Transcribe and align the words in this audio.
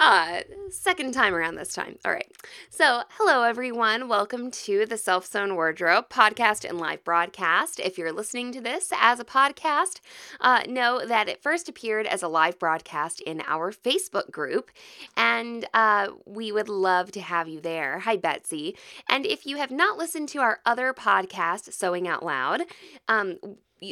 uh, 0.00 0.40
second 0.70 1.12
time 1.12 1.34
around 1.34 1.56
this 1.56 1.74
time. 1.74 1.98
All 2.06 2.12
right. 2.12 2.32
So, 2.70 3.02
hello, 3.10 3.42
everyone. 3.42 4.08
Welcome 4.08 4.50
to 4.52 4.86
the 4.86 4.96
Self 4.96 5.26
Sewn 5.26 5.54
Wardrobe 5.54 6.08
podcast 6.08 6.66
and 6.68 6.78
live 6.78 7.04
broadcast. 7.04 7.78
If 7.78 7.98
you're 7.98 8.10
listening 8.10 8.50
to 8.52 8.62
this 8.62 8.92
as 8.98 9.20
a 9.20 9.24
podcast, 9.24 10.00
uh, 10.40 10.62
know 10.66 11.04
that 11.06 11.28
it 11.28 11.42
first 11.42 11.68
appeared 11.68 12.06
as 12.06 12.22
a 12.22 12.28
live 12.28 12.58
broadcast 12.58 13.20
in 13.20 13.42
our 13.46 13.70
Facebook 13.70 14.30
group, 14.30 14.70
and 15.18 15.66
uh, 15.74 16.08
we 16.24 16.50
would 16.50 16.70
love 16.70 17.12
to 17.12 17.20
have 17.20 17.46
you 17.46 17.60
there. 17.60 17.98
Hi, 18.00 18.16
Betsy. 18.16 18.76
And 19.06 19.26
if 19.26 19.44
you 19.44 19.58
have 19.58 19.70
not 19.70 19.98
listened 19.98 20.30
to 20.30 20.38
our 20.38 20.60
other 20.64 20.94
podcast, 20.94 21.74
Sewing 21.74 22.08
Out 22.08 22.24
Loud, 22.24 22.62
um, 23.06 23.38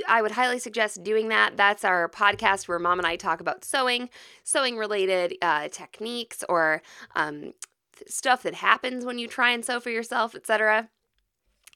I 0.06 0.22
would 0.22 0.32
highly 0.32 0.58
suggest 0.58 1.02
doing 1.02 1.28
that. 1.28 1.56
That's 1.56 1.84
our 1.84 2.08
podcast 2.08 2.68
where 2.68 2.78
mom 2.78 2.98
and 2.98 3.06
I 3.06 3.16
talk 3.16 3.40
about 3.40 3.64
sewing, 3.64 4.10
sewing 4.44 4.76
related 4.76 5.34
uh, 5.40 5.68
techniques, 5.68 6.44
or 6.48 6.82
um, 7.16 7.52
stuff 8.06 8.42
that 8.42 8.54
happens 8.54 9.04
when 9.04 9.18
you 9.18 9.26
try 9.26 9.50
and 9.50 9.64
sew 9.64 9.80
for 9.80 9.90
yourself, 9.90 10.34
etc. 10.34 10.88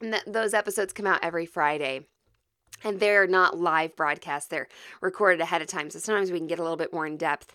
And 0.01 0.13
th- 0.13 0.25
those 0.27 0.55
episodes 0.55 0.93
come 0.93 1.07
out 1.07 1.21
every 1.23 1.47
Friday. 1.47 2.07
And 2.85 2.99
they're 2.99 3.29
not 3.29 3.59
live 3.59 3.95
broadcasts, 3.95 4.49
they're 4.49 4.69
recorded 5.01 5.41
ahead 5.41 5.63
of 5.63 5.69
time. 5.69 5.89
So 5.89 5.99
sometimes 5.99 6.33
we 6.33 6.39
can 6.39 6.49
get 6.49 6.59
a 6.59 6.63
little 6.63 6.77
bit 6.77 6.93
more 6.93 7.07
in 7.07 7.17
depth 7.17 7.55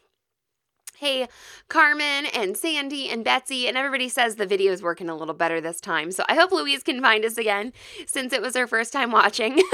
Hey, 1.00 1.28
Carmen 1.68 2.26
and 2.34 2.58
Sandy 2.58 3.08
and 3.08 3.24
Betsy, 3.24 3.68
and 3.68 3.78
everybody 3.78 4.10
says 4.10 4.36
the 4.36 4.48
video 4.48 4.72
is 4.72 4.82
working 4.82 5.10
a 5.10 5.16
little 5.16 5.36
better 5.36 5.62
this 5.62 5.80
time. 5.80 6.12
So 6.12 6.24
I 6.28 6.34
hope 6.34 6.52
Louise 6.52 6.82
can 6.82 7.04
find 7.04 7.24
us 7.24 7.38
again 7.38 7.72
since 8.08 8.34
it 8.34 8.42
was 8.42 8.56
her 8.56 8.66
first 8.66 8.94
time 8.94 9.12
watching. 9.12 9.62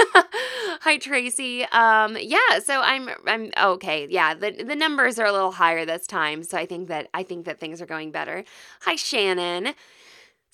Hi, 0.82 0.98
Tracy. 0.98 1.64
Um, 1.64 2.18
yeah, 2.20 2.58
so 2.62 2.82
I'm 2.82 3.08
I'm 3.26 3.52
okay. 3.58 4.06
Yeah, 4.10 4.34
the 4.34 4.50
the 4.50 4.76
numbers 4.76 5.18
are 5.18 5.24
a 5.24 5.32
little 5.32 5.52
higher 5.52 5.86
this 5.86 6.06
time, 6.06 6.42
so 6.42 6.58
I 6.58 6.66
think 6.66 6.88
that 6.88 7.08
I 7.14 7.22
think 7.22 7.46
that 7.46 7.58
things 7.58 7.80
are 7.80 7.86
going 7.86 8.10
better. 8.10 8.44
Hi, 8.82 8.94
Shannon. 8.94 9.72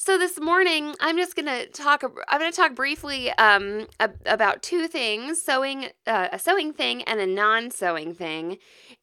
So 0.03 0.17
this 0.17 0.41
morning, 0.41 0.95
I'm 0.99 1.19
just 1.19 1.37
gonna 1.37 1.67
talk. 1.67 2.03
I'm 2.27 2.41
gonna 2.41 2.53
talk 2.53 2.75
briefly 2.75 3.31
um, 3.33 3.87
about 4.25 4.63
two 4.63 4.89
things: 4.89 5.43
sewing, 5.43 5.89
uh, 6.07 6.29
a 6.33 6.39
sewing 6.39 6.73
thing, 6.73 7.03
and 7.03 7.21
a 7.21 7.27
non-sewing 7.27 8.15
thing. 8.15 8.57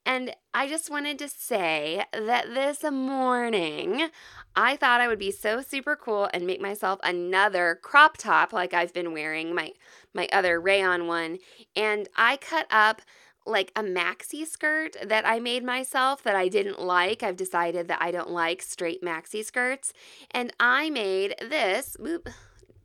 And 0.08 0.36
I 0.56 0.68
just 0.68 0.90
wanted 0.90 1.20
to 1.20 1.30
say 1.30 2.04
that 2.12 2.48
this 2.52 2.82
morning, 2.92 4.10
I 4.56 4.76
thought 4.76 5.00
I 5.00 5.08
would 5.08 5.20
be 5.20 5.30
so 5.30 5.62
super 5.62 5.96
cool 5.96 6.32
and 6.34 6.48
make 6.48 6.60
myself 6.60 7.00
another 7.04 7.78
crop 7.84 8.18
top 8.18 8.52
like 8.52 8.74
I've 8.74 8.92
been 8.92 9.14
wearing 9.14 9.54
my 9.54 9.74
my 10.16 10.28
other 10.34 10.60
rayon 10.60 11.06
one, 11.06 11.38
and 11.76 12.10
I 12.16 12.38
cut 12.38 12.66
up 12.72 13.04
like 13.48 13.72
a 13.76 13.82
maxi 13.82 14.46
skirt 14.46 14.96
that 15.04 15.26
I 15.26 15.40
made 15.40 15.64
myself 15.64 16.24
that 16.24 16.36
I 16.36 16.48
didn't 16.48 16.82
like. 16.82 17.24
I've 17.24 17.38
decided 17.38 17.88
that 17.88 18.02
I 18.02 18.12
don't 18.12 18.30
like 18.30 18.62
straight 18.62 19.02
maxi 19.02 19.44
skirts. 19.44 19.94
And 20.32 20.54
I 20.60 20.90
made 20.90 21.36
this 21.40 21.98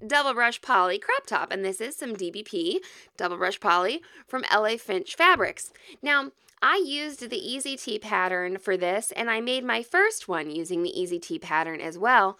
double 0.07 0.35
brush 0.35 0.61
poly 0.61 0.99
crop 0.99 1.27
top. 1.27 1.51
And 1.51 1.65
this 1.65 1.81
is 1.81 1.97
some 1.97 2.17
DBP 2.17 2.77
double 3.17 3.37
brush 3.37 3.61
poly 3.61 4.03
from 4.27 4.45
LA 4.53 4.77
Finch 4.77 5.15
Fabrics. 5.15 5.73
Now, 6.03 6.33
I 6.65 6.77
used 6.77 7.29
the 7.29 7.37
Easy 7.37 7.77
Tee 7.77 7.99
pattern 7.99 8.57
for 8.57 8.77
this, 8.77 9.11
and 9.17 9.29
I 9.29 9.41
made 9.41 9.65
my 9.65 9.83
first 9.83 10.29
one 10.29 10.49
using 10.49 10.85
the 10.85 11.01
Easy 11.01 11.19
Tee 11.19 11.41
pattern 11.41 11.81
as 11.81 11.99
well. 11.99 12.39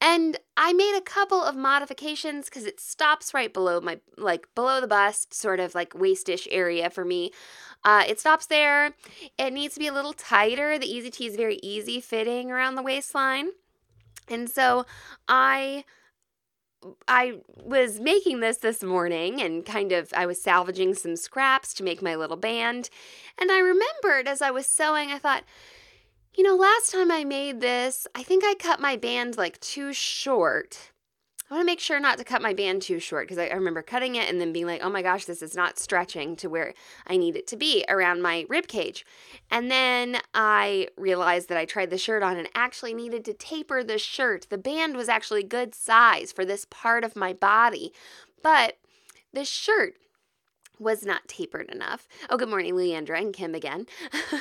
And 0.00 0.38
I 0.56 0.72
made 0.72 0.96
a 0.96 1.00
couple 1.00 1.42
of 1.42 1.56
modifications 1.56 2.44
because 2.44 2.66
it 2.66 2.78
stops 2.78 3.34
right 3.34 3.52
below 3.52 3.80
my, 3.80 3.98
like 4.16 4.46
below 4.54 4.80
the 4.80 4.86
bust, 4.86 5.34
sort 5.34 5.58
of 5.58 5.74
like 5.74 5.92
waistish 5.92 6.46
area 6.52 6.88
for 6.88 7.04
me. 7.04 7.32
Uh, 7.84 8.04
it 8.06 8.20
stops 8.20 8.46
there. 8.46 8.92
It 9.38 9.52
needs 9.52 9.74
to 9.74 9.80
be 9.80 9.88
a 9.88 9.92
little 9.92 10.12
tighter. 10.12 10.78
The 10.78 10.86
Easy 10.86 11.10
Tee 11.10 11.26
is 11.26 11.34
very 11.34 11.56
easy 11.56 12.00
fitting 12.00 12.52
around 12.52 12.76
the 12.76 12.82
waistline. 12.82 13.50
And 14.28 14.48
so 14.48 14.86
I 15.26 15.84
I 17.08 17.40
was 17.62 18.00
making 18.00 18.40
this 18.40 18.58
this 18.58 18.82
morning 18.82 19.40
and 19.40 19.64
kind 19.64 19.92
of 19.92 20.12
I 20.14 20.26
was 20.26 20.40
salvaging 20.40 20.94
some 20.94 21.16
scraps 21.16 21.74
to 21.74 21.82
make 21.82 22.02
my 22.02 22.14
little 22.14 22.36
band. 22.36 22.90
And 23.38 23.50
I 23.50 23.58
remembered 23.58 24.28
as 24.28 24.42
I 24.42 24.50
was 24.50 24.66
sewing, 24.66 25.10
I 25.10 25.18
thought, 25.18 25.44
you 26.36 26.44
know, 26.44 26.56
last 26.56 26.92
time 26.92 27.10
I 27.10 27.24
made 27.24 27.60
this, 27.60 28.06
I 28.14 28.22
think 28.22 28.44
I 28.44 28.54
cut 28.54 28.80
my 28.80 28.96
band 28.96 29.36
like 29.36 29.60
too 29.60 29.92
short. 29.92 30.90
I 31.54 31.56
want 31.58 31.68
to 31.68 31.72
make 31.72 31.78
sure 31.78 32.00
not 32.00 32.18
to 32.18 32.24
cut 32.24 32.42
my 32.42 32.52
band 32.52 32.82
too 32.82 32.98
short 32.98 33.28
because 33.28 33.38
I, 33.38 33.46
I, 33.46 33.54
remember 33.54 33.80
cutting 33.80 34.16
it 34.16 34.28
and 34.28 34.40
then 34.40 34.52
being 34.52 34.66
like, 34.66 34.82
oh 34.82 34.90
my 34.90 35.02
gosh, 35.02 35.24
this 35.24 35.40
is 35.40 35.54
not 35.54 35.78
stretching 35.78 36.34
to 36.34 36.48
where 36.48 36.74
I 37.06 37.16
need 37.16 37.36
it 37.36 37.46
to 37.46 37.56
be 37.56 37.84
around 37.88 38.22
my 38.22 38.44
rib 38.48 38.66
cage. 38.66 39.06
And 39.52 39.70
then 39.70 40.18
I 40.34 40.88
realized 40.96 41.48
that 41.50 41.56
I 41.56 41.64
tried 41.64 41.90
the 41.90 41.96
shirt 41.96 42.24
on 42.24 42.36
and 42.36 42.48
actually 42.56 42.92
needed 42.92 43.24
to 43.26 43.34
taper 43.34 43.84
the 43.84 43.98
shirt. 43.98 44.48
The 44.50 44.58
band 44.58 44.96
was 44.96 45.08
actually 45.08 45.44
good 45.44 45.76
size 45.76 46.32
for 46.32 46.44
this 46.44 46.66
part 46.70 47.04
of 47.04 47.14
my 47.14 47.32
body, 47.32 47.92
but 48.42 48.78
the 49.32 49.44
shirt 49.44 49.94
was 50.78 51.04
not 51.04 51.26
tapered 51.28 51.70
enough. 51.70 52.08
Oh, 52.28 52.36
good 52.36 52.48
morning, 52.48 52.74
Leandra 52.74 53.18
and 53.18 53.32
Kim 53.32 53.54
again. 53.54 53.86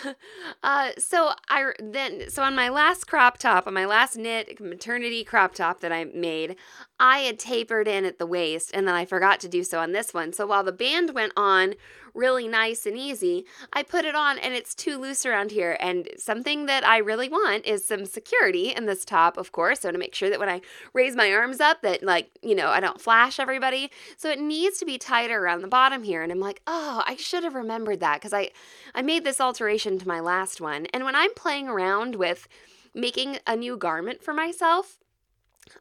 uh, 0.63 0.91
so 0.97 1.31
I 1.49 1.71
then 1.79 2.29
so 2.29 2.43
on 2.43 2.55
my 2.55 2.69
last 2.69 3.05
crop 3.07 3.37
top, 3.37 3.67
on 3.67 3.73
my 3.73 3.85
last 3.85 4.17
knit 4.17 4.59
maternity 4.59 5.23
crop 5.23 5.53
top 5.53 5.81
that 5.81 5.91
I 5.91 6.05
made, 6.05 6.55
I 6.99 7.19
had 7.19 7.39
tapered 7.39 7.87
in 7.87 8.05
at 8.05 8.19
the 8.19 8.27
waist, 8.27 8.71
and 8.73 8.87
then 8.87 8.95
I 8.95 9.05
forgot 9.05 9.39
to 9.41 9.49
do 9.49 9.63
so 9.63 9.79
on 9.79 9.91
this 9.91 10.13
one. 10.13 10.33
So 10.33 10.45
while 10.45 10.63
the 10.63 10.71
band 10.71 11.13
went 11.13 11.33
on 11.35 11.75
really 12.13 12.47
nice 12.47 12.85
and 12.85 12.97
easy. 12.97 13.45
I 13.71 13.83
put 13.83 14.05
it 14.05 14.15
on 14.15 14.37
and 14.37 14.53
it's 14.53 14.75
too 14.75 14.97
loose 14.97 15.25
around 15.25 15.51
here. 15.51 15.77
And 15.79 16.09
something 16.17 16.65
that 16.67 16.85
I 16.85 16.97
really 16.97 17.29
want 17.29 17.65
is 17.65 17.85
some 17.85 18.05
security 18.05 18.69
in 18.69 18.85
this 18.85 19.03
top, 19.03 19.37
of 19.37 19.51
course. 19.51 19.81
So 19.81 19.91
to 19.91 19.97
make 19.97 20.13
sure 20.13 20.29
that 20.29 20.39
when 20.39 20.49
I 20.49 20.61
raise 20.93 21.15
my 21.15 21.31
arms 21.33 21.59
up 21.59 21.81
that 21.81 22.03
like, 22.03 22.29
you 22.41 22.55
know, 22.55 22.69
I 22.69 22.79
don't 22.79 23.01
flash 23.01 23.39
everybody. 23.39 23.91
So 24.17 24.29
it 24.29 24.39
needs 24.39 24.77
to 24.79 24.85
be 24.85 24.97
tighter 24.97 25.43
around 25.43 25.61
the 25.61 25.67
bottom 25.67 26.03
here. 26.03 26.21
And 26.21 26.31
I'm 26.31 26.39
like, 26.39 26.61
oh, 26.67 27.03
I 27.05 27.15
should 27.15 27.43
have 27.43 27.55
remembered 27.55 27.99
that 28.01 28.19
because 28.19 28.33
I, 28.33 28.51
I 28.93 29.01
made 29.01 29.23
this 29.23 29.41
alteration 29.41 29.97
to 29.99 30.07
my 30.07 30.19
last 30.19 30.61
one. 30.61 30.85
And 30.87 31.03
when 31.03 31.15
I'm 31.15 31.33
playing 31.33 31.67
around 31.67 32.15
with 32.15 32.47
making 32.93 33.39
a 33.47 33.55
new 33.55 33.75
garment 33.75 34.21
for 34.23 34.33
myself, 34.33 34.99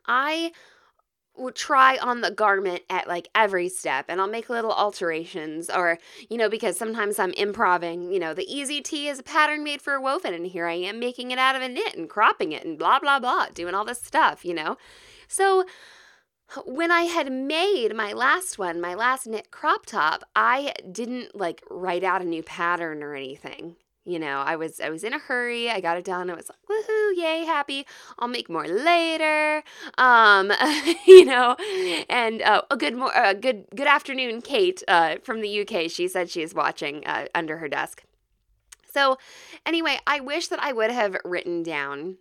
I 0.06 0.53
will 1.37 1.53
try 1.53 1.97
on 1.97 2.20
the 2.20 2.31
garment 2.31 2.82
at 2.91 3.09
like 3.09 3.28
every 3.34 3.69
step 3.69 4.06
and 4.09 4.20
I'll 4.20 4.28
make 4.28 4.50
little 4.50 4.72
alterations 4.72 5.70
or 5.70 5.98
you 6.28 6.37
know 6.37 6.48
because 6.48 6.76
sometimes 6.76 7.19
I'm 7.19 7.32
improving 7.32 8.12
you 8.12 8.19
know 8.19 8.34
the 8.34 8.47
easy 8.53 8.82
tee 8.82 9.09
is 9.09 9.19
a 9.19 9.22
pattern 9.22 9.65
made 9.65 9.81
for 9.81 9.94
a 9.94 10.00
woven 10.00 10.34
and 10.34 10.47
here 10.47 10.66
I 10.66 10.75
am 10.75 11.00
making 11.00 11.31
it 11.31 11.38
out 11.38 11.56
of 11.56 11.62
a 11.62 11.69
knit 11.69 11.94
and 11.97 12.09
cropping 12.09 12.53
it 12.53 12.65
and 12.65 12.78
blah 12.78 12.98
blah 13.00 13.19
blah 13.19 13.47
doing 13.54 13.75
all 13.75 13.84
this 13.84 14.03
stuff 14.03 14.44
you 14.44 14.54
know? 14.54 14.76
So 15.28 15.65
when 16.66 16.91
I 16.91 17.03
had 17.03 17.32
made 17.32 17.97
my 17.97 18.12
last 18.12 18.59
one 18.59 18.81
my 18.81 18.94
last 18.94 19.26
knit 19.26 19.50
crop 19.50 19.87
top 19.87 20.25
I 20.37 20.75
didn't 20.91 21.34
like 21.34 21.62
write 21.70 22.04
out 22.04 22.20
a 22.20 22.26
new 22.26 22.43
pattern 22.43 23.03
or 23.03 23.14
anything 23.14 23.76
you 24.04 24.18
know 24.18 24.40
i 24.40 24.56
was 24.56 24.80
i 24.80 24.90
was 24.90 25.04
in 25.04 25.12
a 25.12 25.18
hurry 25.18 25.70
i 25.70 25.80
got 25.80 25.96
it 25.96 26.04
done 26.04 26.28
i 26.28 26.34
was 26.34 26.48
like 26.48 26.58
woohoo 26.68 27.16
yay 27.16 27.44
happy 27.44 27.86
i'll 28.18 28.28
make 28.28 28.48
more 28.48 28.66
later. 28.66 29.62
Um 29.98 30.52
you 31.06 31.24
know 31.24 31.56
and 32.08 32.42
uh, 32.42 32.62
a 32.70 32.76
good 32.76 32.96
more 32.96 33.16
uh, 33.16 33.32
good 33.32 33.66
good 33.74 33.86
afternoon 33.86 34.42
kate 34.42 34.82
uh, 34.88 35.16
from 35.22 35.40
the 35.40 35.60
uk 35.60 35.90
she 35.90 36.08
said 36.08 36.30
she's 36.30 36.54
watching 36.54 37.06
uh, 37.06 37.26
under 37.34 37.58
her 37.58 37.69
desk. 37.69 38.04
So 38.90 39.19
anyway 39.64 39.99
i 40.06 40.20
wish 40.20 40.48
that 40.48 40.62
i 40.62 40.72
would 40.72 40.90
have 40.90 41.16
written 41.25 41.62
down 41.62 42.16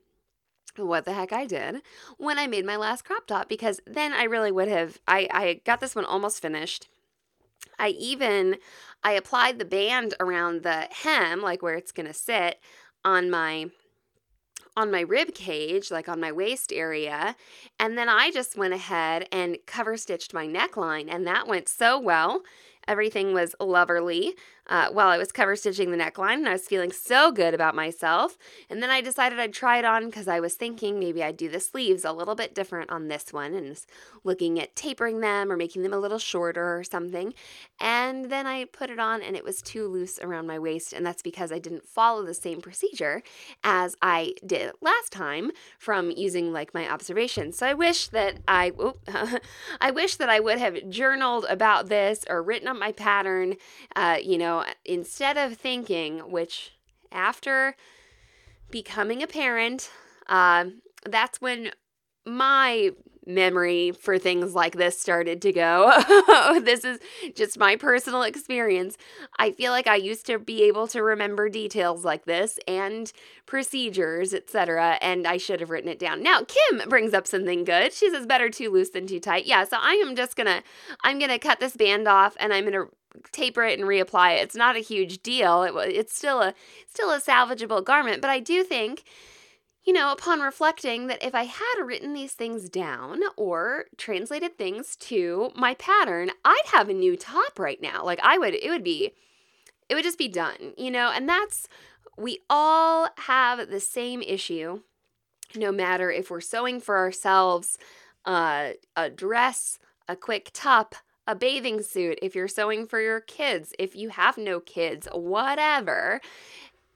what 0.78 1.06
the 1.06 1.14
heck 1.14 1.34
I 1.34 1.46
did 1.46 1.82
when 2.18 2.40
I 2.40 2.48
made 2.48 2.66
my 2.66 2.78
last 2.78 3.04
crop 3.04 3.28
top 3.28 3.50
because 3.50 3.82
then 3.86 4.14
I 4.14 4.24
really 4.24 4.54
would 4.54 4.70
have 4.70 5.00
I 5.08 5.28
I 5.30 5.62
got 5.66 5.82
this 5.82 5.96
one 5.96 6.06
almost 6.06 6.42
finished. 6.42 6.88
I 7.78 7.90
even 7.90 8.58
I 9.04 9.14
applied 9.14 9.60
the 9.60 9.66
band 9.66 10.14
around 10.20 10.64
the 10.64 10.88
hem, 10.92 11.42
like 11.42 11.62
where 11.62 11.76
it's 11.76 11.92
gonna 11.92 12.14
sit 12.14 12.60
on 13.04 13.30
my 13.30 13.68
on 14.78 14.90
my 14.90 15.02
rib 15.02 15.34
cage, 15.34 15.92
like 15.92 16.08
on 16.08 16.20
my 16.20 16.32
waist 16.32 16.72
area. 16.72 17.36
And 17.80 17.98
then 17.98 18.08
I 18.08 18.32
just 18.32 18.58
went 18.58 18.74
ahead 18.74 19.28
and 19.32 19.58
cover 19.66 19.98
stitched 19.98 20.34
my 20.34 20.48
neckline, 20.48 21.08
and 21.10 21.28
that 21.28 21.48
went 21.48 21.68
so 21.68 22.00
well. 22.00 22.42
Everything 22.88 23.34
was 23.34 23.56
loverly. 23.60 24.34
Uh, 24.72 24.88
while 24.90 25.10
I 25.10 25.18
was 25.18 25.34
cover 25.34 25.58
stitching 25.58 25.92
the 25.92 25.98
neckline, 25.98 26.36
and 26.36 26.48
I 26.48 26.54
was 26.54 26.66
feeling 26.66 26.94
so 26.94 27.30
good 27.30 27.54
about 27.54 27.76
myself. 27.76 28.38
And 28.70 28.82
then 28.82 28.90
I 28.90 29.02
decided 29.02 29.38
I'd 29.38 29.52
try 29.52 29.78
it 29.80 29.84
on 29.84 30.06
because 30.06 30.30
I 30.30 30.40
was 30.40 30.54
thinking 30.56 30.98
maybe 30.98 31.22
I'd 31.22 31.36
do 31.36 31.50
the 31.50 31.60
sleeves 31.60 32.06
a 32.06 32.14
little 32.14 32.36
bit 32.36 32.56
different 32.56 32.90
on 32.90 33.10
this 33.10 33.34
one 33.34 33.54
and 33.54 33.78
looking 34.24 34.62
at 34.62 34.74
tapering 34.74 35.20
them 35.20 35.52
or 35.52 35.58
making 35.58 35.82
them 35.82 35.92
a 35.92 36.00
little 36.00 36.20
shorter 36.20 36.78
or 36.78 36.86
something. 36.86 37.34
And 37.82 38.32
then 38.32 38.48
I 38.48 38.64
put 38.64 38.90
it 38.90 38.98
on, 38.98 39.22
and 39.22 39.36
it 39.36 39.44
was 39.44 39.62
too 39.62 39.90
loose 39.90 40.20
around 40.20 40.48
my 40.48 40.58
waist, 40.58 40.94
and 40.94 41.06
that's 41.06 41.22
because 41.22 41.52
I 41.52 41.60
didn't 41.60 41.86
follow 41.86 42.24
the 42.24 42.34
same 42.34 42.62
procedure 42.62 43.24
as 43.66 43.98
I 44.02 44.36
did 44.48 44.72
last 44.80 45.12
time 45.12 45.52
from 45.80 46.12
using 46.12 46.54
like 46.54 46.74
my 46.74 46.90
observations. 46.90 47.58
So 47.58 47.68
I 47.68 47.74
wish 47.74 48.08
that 48.10 48.38
I, 48.48 48.72
I 49.82 49.92
wish 49.92 50.16
that 50.16 50.30
I 50.30 50.40
would 50.40 50.60
have 50.60 50.90
journaled 50.90 51.46
about 51.50 51.90
this 51.90 52.24
or 52.30 52.42
written 52.42 52.70
up 52.70 52.78
my 52.78 52.94
pattern. 52.94 53.58
Uh, 53.98 54.16
you 54.24 54.38
know, 54.38 54.61
instead 54.86 55.38
of 55.38 55.58
thinking, 55.58 56.20
which 56.32 56.72
after 57.12 57.76
becoming 58.70 59.22
a 59.22 59.28
parent, 59.28 59.90
uh, 60.28 60.66
that's 61.06 61.42
when 61.42 61.72
my 62.26 62.92
memory 63.26 63.92
for 63.92 64.18
things 64.18 64.56
like 64.56 64.76
this 64.76 65.00
started 65.00 65.42
to 65.42 65.52
go. 65.52 65.92
this 66.64 66.84
is 66.84 67.00
just 67.36 67.58
my 67.58 67.76
personal 67.76 68.24
experience. 68.24 68.98
I 69.38 69.52
feel 69.52 69.72
like 69.72 69.88
I 69.88 69.96
used 69.96 70.26
to 70.26 70.40
be 70.40 70.64
able 70.64 70.88
to 70.88 71.04
remember 71.04 71.50
details 71.50 72.04
like 72.04 72.26
this 72.26 72.60
and 72.68 73.12
procedures, 73.46 74.34
etc., 74.34 74.98
and 75.02 75.28
I 75.28 75.38
should 75.38 75.60
have 75.60 75.70
written 75.70 75.90
it 75.90 76.00
down. 76.00 76.24
Now, 76.24 76.42
Kim 76.48 76.90
brings 76.90 77.14
up 77.14 77.28
something 77.28 77.64
good. 77.64 77.94
She 77.94 78.10
says 78.10 78.26
better 78.26 78.50
too 78.50 78.72
loose 78.72 78.90
than 78.90 79.08
too 79.08 79.20
tight. 79.20 79.46
Yeah, 79.46 79.66
so 79.66 79.78
I 79.80 79.94
am 80.06 80.16
just 80.16 80.36
going 80.36 80.48
to 80.48 80.64
I'm 81.04 81.20
going 81.20 81.32
to 81.32 81.40
cut 81.40 81.60
this 81.60 81.76
band 81.76 82.08
off 82.08 82.36
and 82.40 82.54
I'm 82.54 82.64
going 82.64 82.74
to 82.74 82.90
taper 83.32 83.64
it 83.64 83.80
and 83.80 83.88
reapply 83.88 84.38
it. 84.38 84.44
It's 84.44 84.56
not 84.56 84.76
a 84.76 84.80
huge 84.80 85.22
deal. 85.22 85.64
It, 85.64 85.74
it's 85.96 86.16
still 86.16 86.42
a 86.42 86.54
still 86.88 87.12
a 87.12 87.20
salvageable 87.20 87.84
garment, 87.84 88.22
but 88.22 88.30
I 88.30 88.40
do 88.40 88.64
think 88.64 89.04
you 89.84 89.94
know, 89.94 90.12
upon 90.12 90.42
reflecting 90.42 91.08
that 91.08 91.24
if 91.24 91.34
I 91.34 91.44
had 91.44 91.84
written 91.84 92.14
these 92.14 92.34
things 92.34 92.70
down 92.70 93.20
or 93.36 93.86
translated 93.98 94.58
things 94.58 94.96
to 94.98 95.52
my 95.56 95.74
pattern, 95.74 96.30
I'd 96.46 96.62
have 96.68 96.90
a 96.90 96.94
new 96.94 97.18
top 97.18 97.58
right 97.58 97.82
now. 97.82 98.06
Like 98.06 98.20
I 98.22 98.38
would, 98.38 98.54
it 98.54 98.70
would 98.70 98.84
be, 98.84 99.14
it 99.90 99.96
would 99.96 100.04
just 100.04 100.20
be 100.20 100.28
done, 100.28 100.74
you 100.78 100.92
know, 100.92 101.12
and 101.12 101.28
that's, 101.28 101.68
we 102.18 102.40
all 102.50 103.10
have 103.26 103.70
the 103.70 103.80
same 103.80 104.22
issue, 104.22 104.82
no 105.56 105.72
matter 105.72 106.12
if 106.12 106.30
we're 106.30 106.42
sewing 106.42 106.80
for 106.80 106.98
ourselves 106.98 107.80
uh, 108.26 108.72
a 108.96 109.10
dress, 109.10 109.80
a 110.08 110.16
quick 110.16 110.52
top, 110.54 110.96
a 111.32 111.36
bathing 111.36 111.82
suit, 111.82 112.20
if 112.22 112.36
you're 112.36 112.50
sewing 112.50 112.86
for 112.86 113.00
your 113.00 113.22
kids, 113.22 113.74
if 113.80 113.96
you 113.96 114.10
have 114.10 114.38
no 114.38 114.60
kids, 114.60 115.08
whatever. 115.14 116.20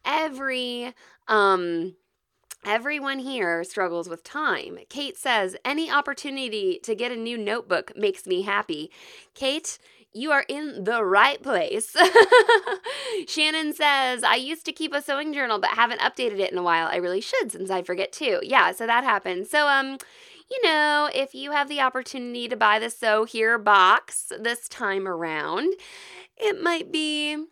Every, 0.04 0.94
um, 1.28 1.96
Everyone 2.66 3.20
here 3.20 3.64
struggles 3.64 4.10
with 4.10 4.24
time. 4.24 4.80
Kate 4.90 5.20
says, 5.20 5.56
Any 5.64 5.92
opportunity 5.92 6.80
to 6.82 6.96
get 6.96 7.12
a 7.12 7.16
new 7.16 7.38
notebook 7.38 7.96
makes 7.96 8.26
me 8.26 8.42
happy. 8.42 8.90
Kate, 9.36 9.78
you 10.14 10.32
are 10.32 10.46
in 10.50 10.84
the 10.84 11.04
right 11.04 11.44
place. 11.44 11.96
Shannon 13.28 13.72
says, 13.74 14.24
I 14.24 14.38
used 14.38 14.66
to 14.66 14.72
keep 14.72 14.96
a 14.96 15.02
sewing 15.04 15.32
journal 15.32 15.60
but 15.60 15.72
haven't 15.72 16.02
updated 16.02 16.40
it 16.40 16.52
in 16.52 16.58
a 16.58 16.64
while. 16.64 16.88
I 16.88 16.96
really 16.96 17.22
should 17.22 17.52
since 17.52 17.70
I 17.70 17.84
forget 17.84 18.12
too. 18.12 18.40
Yeah, 18.42 18.72
so 18.72 18.88
that 18.88 19.04
happens. 19.04 19.52
So, 19.52 19.68
um, 19.68 20.00
you 20.50 20.62
know, 20.64 21.10
if 21.14 21.34
you 21.34 21.52
have 21.52 21.70
the 21.70 21.82
opportunity 21.82 22.48
to 22.48 22.56
buy 22.56 22.80
the 22.80 22.90
Sew 22.90 23.26
Here 23.26 23.58
box 23.58 24.32
this 24.40 24.68
time 24.68 25.08
around, 25.08 25.74
it 26.38 26.62
might 26.62 26.92
be 26.92 27.46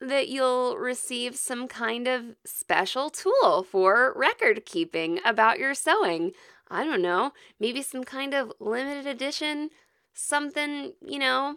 that 0.00 0.28
you'll 0.28 0.76
receive 0.76 1.36
some 1.36 1.66
kind 1.66 2.06
of 2.06 2.36
special 2.44 3.10
tool 3.10 3.66
for 3.68 4.12
record 4.16 4.64
keeping 4.64 5.18
about 5.24 5.58
your 5.58 5.74
sewing. 5.74 6.32
I 6.70 6.84
don't 6.84 7.02
know, 7.02 7.32
maybe 7.58 7.82
some 7.82 8.04
kind 8.04 8.34
of 8.34 8.52
limited 8.60 9.06
edition, 9.06 9.70
something, 10.12 10.92
you 11.00 11.18
know, 11.18 11.56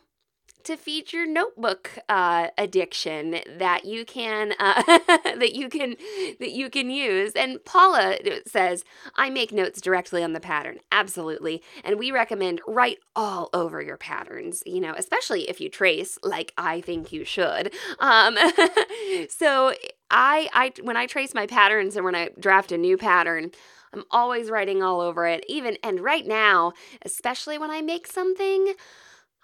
to 0.65 0.77
feed 0.77 1.13
your 1.13 1.25
notebook 1.27 1.99
uh, 2.09 2.47
addiction 2.57 3.37
that 3.57 3.85
you 3.85 4.05
can 4.05 4.53
uh, 4.59 4.83
that 5.07 5.53
you 5.53 5.69
can 5.69 5.95
that 6.39 6.51
you 6.51 6.69
can 6.69 6.89
use. 6.89 7.33
And 7.33 7.63
Paula 7.65 8.17
says, 8.47 8.83
"I 9.15 9.29
make 9.29 9.51
notes 9.51 9.81
directly 9.81 10.23
on 10.23 10.33
the 10.33 10.39
pattern, 10.39 10.79
absolutely, 10.91 11.61
and 11.83 11.97
we 11.97 12.11
recommend 12.11 12.61
write 12.67 12.99
all 13.15 13.49
over 13.53 13.81
your 13.81 13.97
patterns. 13.97 14.63
You 14.65 14.81
know, 14.81 14.93
especially 14.97 15.49
if 15.49 15.59
you 15.61 15.69
trace, 15.69 16.17
like 16.23 16.53
I 16.57 16.81
think 16.81 17.11
you 17.11 17.25
should. 17.25 17.73
Um, 17.99 18.37
so 19.29 19.73
I 20.09 20.49
I 20.53 20.71
when 20.81 20.97
I 20.97 21.05
trace 21.05 21.33
my 21.33 21.47
patterns 21.47 21.95
and 21.95 22.05
when 22.05 22.15
I 22.15 22.29
draft 22.39 22.71
a 22.71 22.77
new 22.77 22.97
pattern." 22.97 23.51
I'm 23.93 24.05
always 24.09 24.49
writing 24.49 24.81
all 24.81 25.01
over 25.01 25.27
it, 25.27 25.43
even 25.49 25.77
and 25.83 25.99
right 25.99 26.25
now, 26.25 26.71
especially 27.03 27.57
when 27.57 27.71
I 27.71 27.81
make 27.81 28.07
something, 28.07 28.73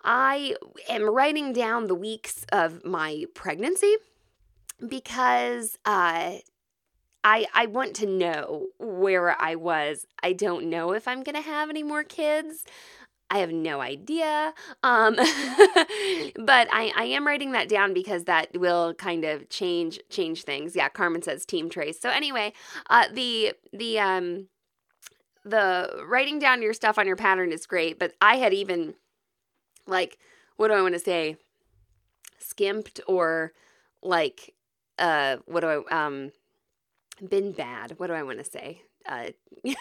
I 0.03 0.55
am 0.89 1.03
writing 1.03 1.53
down 1.53 1.87
the 1.87 1.95
weeks 1.95 2.45
of 2.51 2.85
my 2.85 3.25
pregnancy 3.33 3.95
because 4.87 5.77
uh, 5.85 6.37
I 7.23 7.45
I 7.53 7.65
want 7.67 7.95
to 7.97 8.05
know 8.05 8.67
where 8.79 9.39
I 9.41 9.55
was. 9.55 10.05
I 10.23 10.33
don't 10.33 10.69
know 10.69 10.93
if 10.93 11.07
I'm 11.07 11.23
gonna 11.23 11.41
have 11.41 11.69
any 11.69 11.83
more 11.83 12.03
kids. 12.03 12.63
I 13.29 13.39
have 13.39 13.51
no 13.51 13.81
idea. 13.81 14.53
Um, 14.83 15.15
but 15.15 16.67
I, 16.71 16.93
I 16.95 17.03
am 17.09 17.27
writing 17.27 17.51
that 17.51 17.67
down 17.67 17.93
because 17.93 18.23
that 18.23 18.57
will 18.57 18.93
kind 18.93 19.25
of 19.25 19.49
change 19.49 19.99
change 20.09 20.43
things. 20.43 20.75
Yeah, 20.75 20.89
Carmen 20.89 21.21
says 21.21 21.45
team 21.45 21.69
trace. 21.69 21.99
So 21.99 22.09
anyway, 22.09 22.53
uh, 22.89 23.05
the 23.11 23.53
the 23.73 23.99
um 23.99 24.47
the 25.43 26.03
writing 26.07 26.39
down 26.39 26.61
your 26.61 26.73
stuff 26.73 26.97
on 26.97 27.07
your 27.07 27.15
pattern 27.15 27.51
is 27.51 27.65
great, 27.65 27.99
but 27.99 28.13
I 28.21 28.37
had 28.37 28.53
even 28.53 28.95
like 29.87 30.17
what 30.57 30.69
do 30.69 30.73
I 30.73 30.81
want 30.81 30.93
to 30.93 30.99
say? 30.99 31.37
Skimped 32.39 32.99
or 33.07 33.53
like 34.01 34.53
uh 34.99 35.37
what 35.45 35.61
do 35.61 35.67
I 35.89 36.05
um 36.05 36.31
been 37.27 37.51
bad. 37.51 37.93
What 37.97 38.07
do 38.07 38.13
I 38.13 38.23
want 38.23 38.39
to 38.39 38.45
say? 38.45 38.81
Uh 39.07 39.29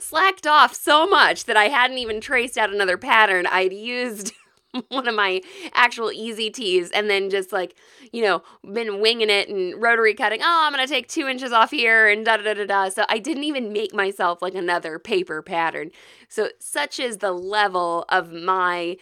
slacked 0.00 0.46
off 0.46 0.74
so 0.74 1.06
much 1.06 1.44
that 1.44 1.56
I 1.56 1.64
hadn't 1.64 1.98
even 1.98 2.20
traced 2.20 2.56
out 2.56 2.72
another 2.72 2.96
pattern. 2.96 3.46
I'd 3.46 3.72
used 3.72 4.32
one 4.88 5.08
of 5.08 5.14
my 5.14 5.40
actual 5.72 6.12
easy 6.12 6.50
tees 6.50 6.90
and 6.90 7.08
then 7.08 7.30
just 7.30 7.52
like, 7.52 7.74
you 8.12 8.22
know, 8.22 8.42
been 8.72 9.00
winging 9.00 9.30
it 9.30 9.48
and 9.48 9.80
rotary 9.80 10.14
cutting. 10.14 10.40
Oh, 10.42 10.62
I'm 10.64 10.72
going 10.72 10.86
to 10.86 10.92
take 10.92 11.08
two 11.08 11.26
inches 11.26 11.52
off 11.52 11.70
here 11.70 12.08
and 12.08 12.24
da 12.24 12.36
da 12.36 12.54
da 12.54 12.66
da. 12.66 12.88
So 12.88 13.04
I 13.08 13.18
didn't 13.18 13.44
even 13.44 13.72
make 13.72 13.94
myself 13.94 14.42
like 14.42 14.54
another 14.54 14.98
paper 14.98 15.42
pattern. 15.42 15.90
So 16.28 16.50
such 16.58 16.98
is 17.00 17.18
the 17.18 17.32
level 17.32 18.04
of 18.08 18.32
my 18.32 18.96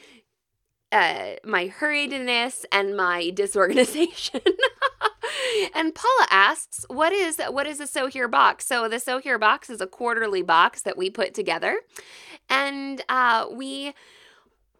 uh, 0.92 1.34
my 1.44 1.68
hurriedness 1.68 2.64
and 2.72 2.96
my 2.96 3.30
disorganization. 3.34 4.40
and 5.74 5.94
Paula 5.94 6.26
asks, 6.30 6.84
"What 6.88 7.12
is 7.12 7.40
what 7.50 7.66
is 7.66 7.80
a 7.80 7.86
Sew 7.86 8.06
Here 8.06 8.28
box?" 8.28 8.66
So 8.66 8.88
the 8.88 9.00
Sew 9.00 9.18
Here 9.18 9.38
box 9.38 9.70
is 9.70 9.80
a 9.80 9.86
quarterly 9.86 10.42
box 10.42 10.82
that 10.82 10.96
we 10.96 11.10
put 11.10 11.34
together, 11.34 11.80
and 12.48 13.02
uh, 13.08 13.46
we 13.50 13.94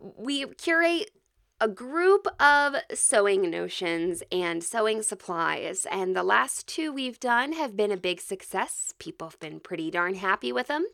we 0.00 0.46
curate 0.54 1.10
a 1.58 1.68
group 1.68 2.26
of 2.38 2.76
sewing 2.92 3.50
notions 3.50 4.22
and 4.30 4.62
sewing 4.62 5.02
supplies. 5.02 5.86
And 5.90 6.14
the 6.14 6.22
last 6.22 6.66
two 6.66 6.92
we've 6.92 7.18
done 7.18 7.54
have 7.54 7.74
been 7.74 7.90
a 7.90 7.96
big 7.96 8.20
success. 8.20 8.92
People 8.98 9.28
have 9.28 9.40
been 9.40 9.60
pretty 9.60 9.90
darn 9.90 10.16
happy 10.16 10.52
with 10.52 10.66
them. 10.66 10.86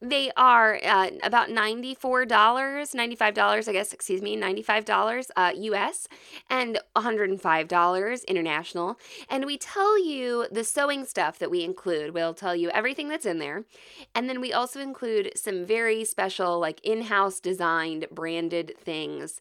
They 0.00 0.30
are 0.36 0.78
uh, 0.84 1.10
about 1.24 1.48
$94, 1.48 2.26
$95, 2.28 3.68
I 3.68 3.72
guess, 3.72 3.92
excuse 3.92 4.22
me, 4.22 4.36
$95 4.36 5.30
uh, 5.36 5.52
US 5.54 6.06
and 6.48 6.78
$105 6.94 8.26
international. 8.26 9.00
And 9.28 9.44
we 9.44 9.58
tell 9.58 10.02
you 10.02 10.46
the 10.52 10.62
sewing 10.62 11.04
stuff 11.04 11.40
that 11.40 11.50
we 11.50 11.64
include. 11.64 12.14
We'll 12.14 12.34
tell 12.34 12.54
you 12.54 12.70
everything 12.70 13.08
that's 13.08 13.26
in 13.26 13.38
there. 13.38 13.64
And 14.14 14.28
then 14.28 14.40
we 14.40 14.52
also 14.52 14.80
include 14.80 15.32
some 15.34 15.64
very 15.64 16.04
special, 16.04 16.60
like 16.60 16.80
in 16.84 17.02
house 17.02 17.40
designed, 17.40 18.06
branded 18.12 18.74
things 18.78 19.40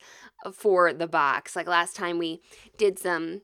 for 0.53 0.93
the 0.93 1.07
box. 1.07 1.55
Like 1.55 1.67
last 1.67 1.95
time 1.95 2.17
we 2.17 2.41
did 2.77 2.99
some 2.99 3.41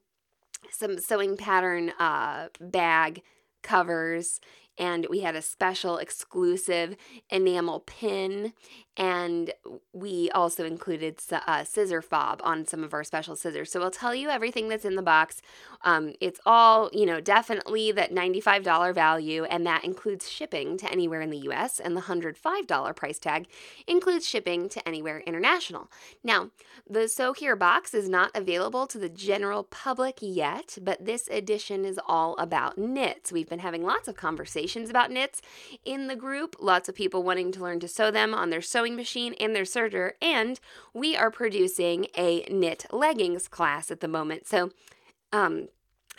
some 0.70 1.00
sewing 1.00 1.38
pattern 1.38 1.92
uh, 2.00 2.50
bag 2.60 3.22
covers 3.64 4.40
and 4.78 5.08
we 5.10 5.20
had 5.20 5.36
a 5.36 5.42
special 5.42 5.98
exclusive 5.98 6.96
enamel 7.30 7.82
pin 7.82 8.54
and 8.98 9.54
we 9.94 10.30
also 10.32 10.66
included 10.66 11.20
a 11.48 11.66
scissor 11.66 12.02
fob 12.02 12.42
on 12.44 12.66
some 12.66 12.84
of 12.84 12.94
our 12.94 13.06
special 13.06 13.38
scissors. 13.38 13.72
So 13.72 13.82
I'll 13.82 13.90
tell 13.92 14.14
you 14.14 14.30
everything 14.30 14.68
that's 14.68 14.84
in 14.84 14.96
the 14.96 15.02
box. 15.02 15.42
Um, 15.84 16.14
it's 16.20 16.42
all, 16.46 16.90
you 16.92 17.06
know, 17.06 17.22
definitely 17.22 17.94
that 17.94 18.12
$95 18.12 18.94
value, 18.94 19.46
and 19.46 19.66
that 19.66 19.86
includes 19.86 20.30
shipping 20.30 20.78
to 20.78 20.92
anywhere 20.92 21.22
in 21.22 21.30
the 21.30 21.40
US, 21.50 21.80
and 21.80 21.96
the 21.96 22.02
$105 22.02 22.96
price 22.96 23.18
tag 23.18 23.48
includes 23.88 24.28
shipping 24.28 24.68
to 24.70 24.86
anywhere 24.88 25.20
international. 25.20 25.90
Now, 26.24 26.52
the 26.90 27.08
Sew 27.08 27.32
Here 27.32 27.56
box 27.56 27.94
is 27.94 28.10
not 28.10 28.32
available 28.36 28.88
to 28.88 28.98
the 28.98 29.10
general 29.10 29.64
public 29.64 30.18
yet, 30.22 30.78
but 30.82 31.06
this 31.06 31.30
edition 31.30 31.86
is 31.86 32.00
all 32.08 32.36
about 32.38 32.78
knits. 32.78 33.32
We've 33.32 33.50
been 33.50 33.60
having 33.60 33.84
lots 33.84 34.10
of 34.10 34.18
conversations 34.18 34.90
about 34.90 35.12
knits 35.12 35.42
in 35.86 36.08
the 36.08 36.16
group, 36.16 36.58
lots 36.60 36.90
of 36.90 36.96
people 36.96 37.24
wanting 37.24 37.54
to 37.54 37.62
learn 37.62 37.80
to 37.80 37.88
sew 37.88 38.12
them 38.12 38.34
on 38.34 38.50
their 38.50 38.62
sewing 38.62 38.81
machine 38.90 39.36
and 39.40 39.56
their 39.56 39.64
serger, 39.64 40.14
and 40.22 40.60
we 40.94 41.16
are 41.16 41.30
producing 41.30 42.08
a 42.18 42.42
knit 42.50 42.86
leggings 42.92 43.48
class 43.48 43.92
at 43.92 44.00
the 44.00 44.08
moment. 44.08 44.48
So, 44.48 44.72
um, 45.32 45.68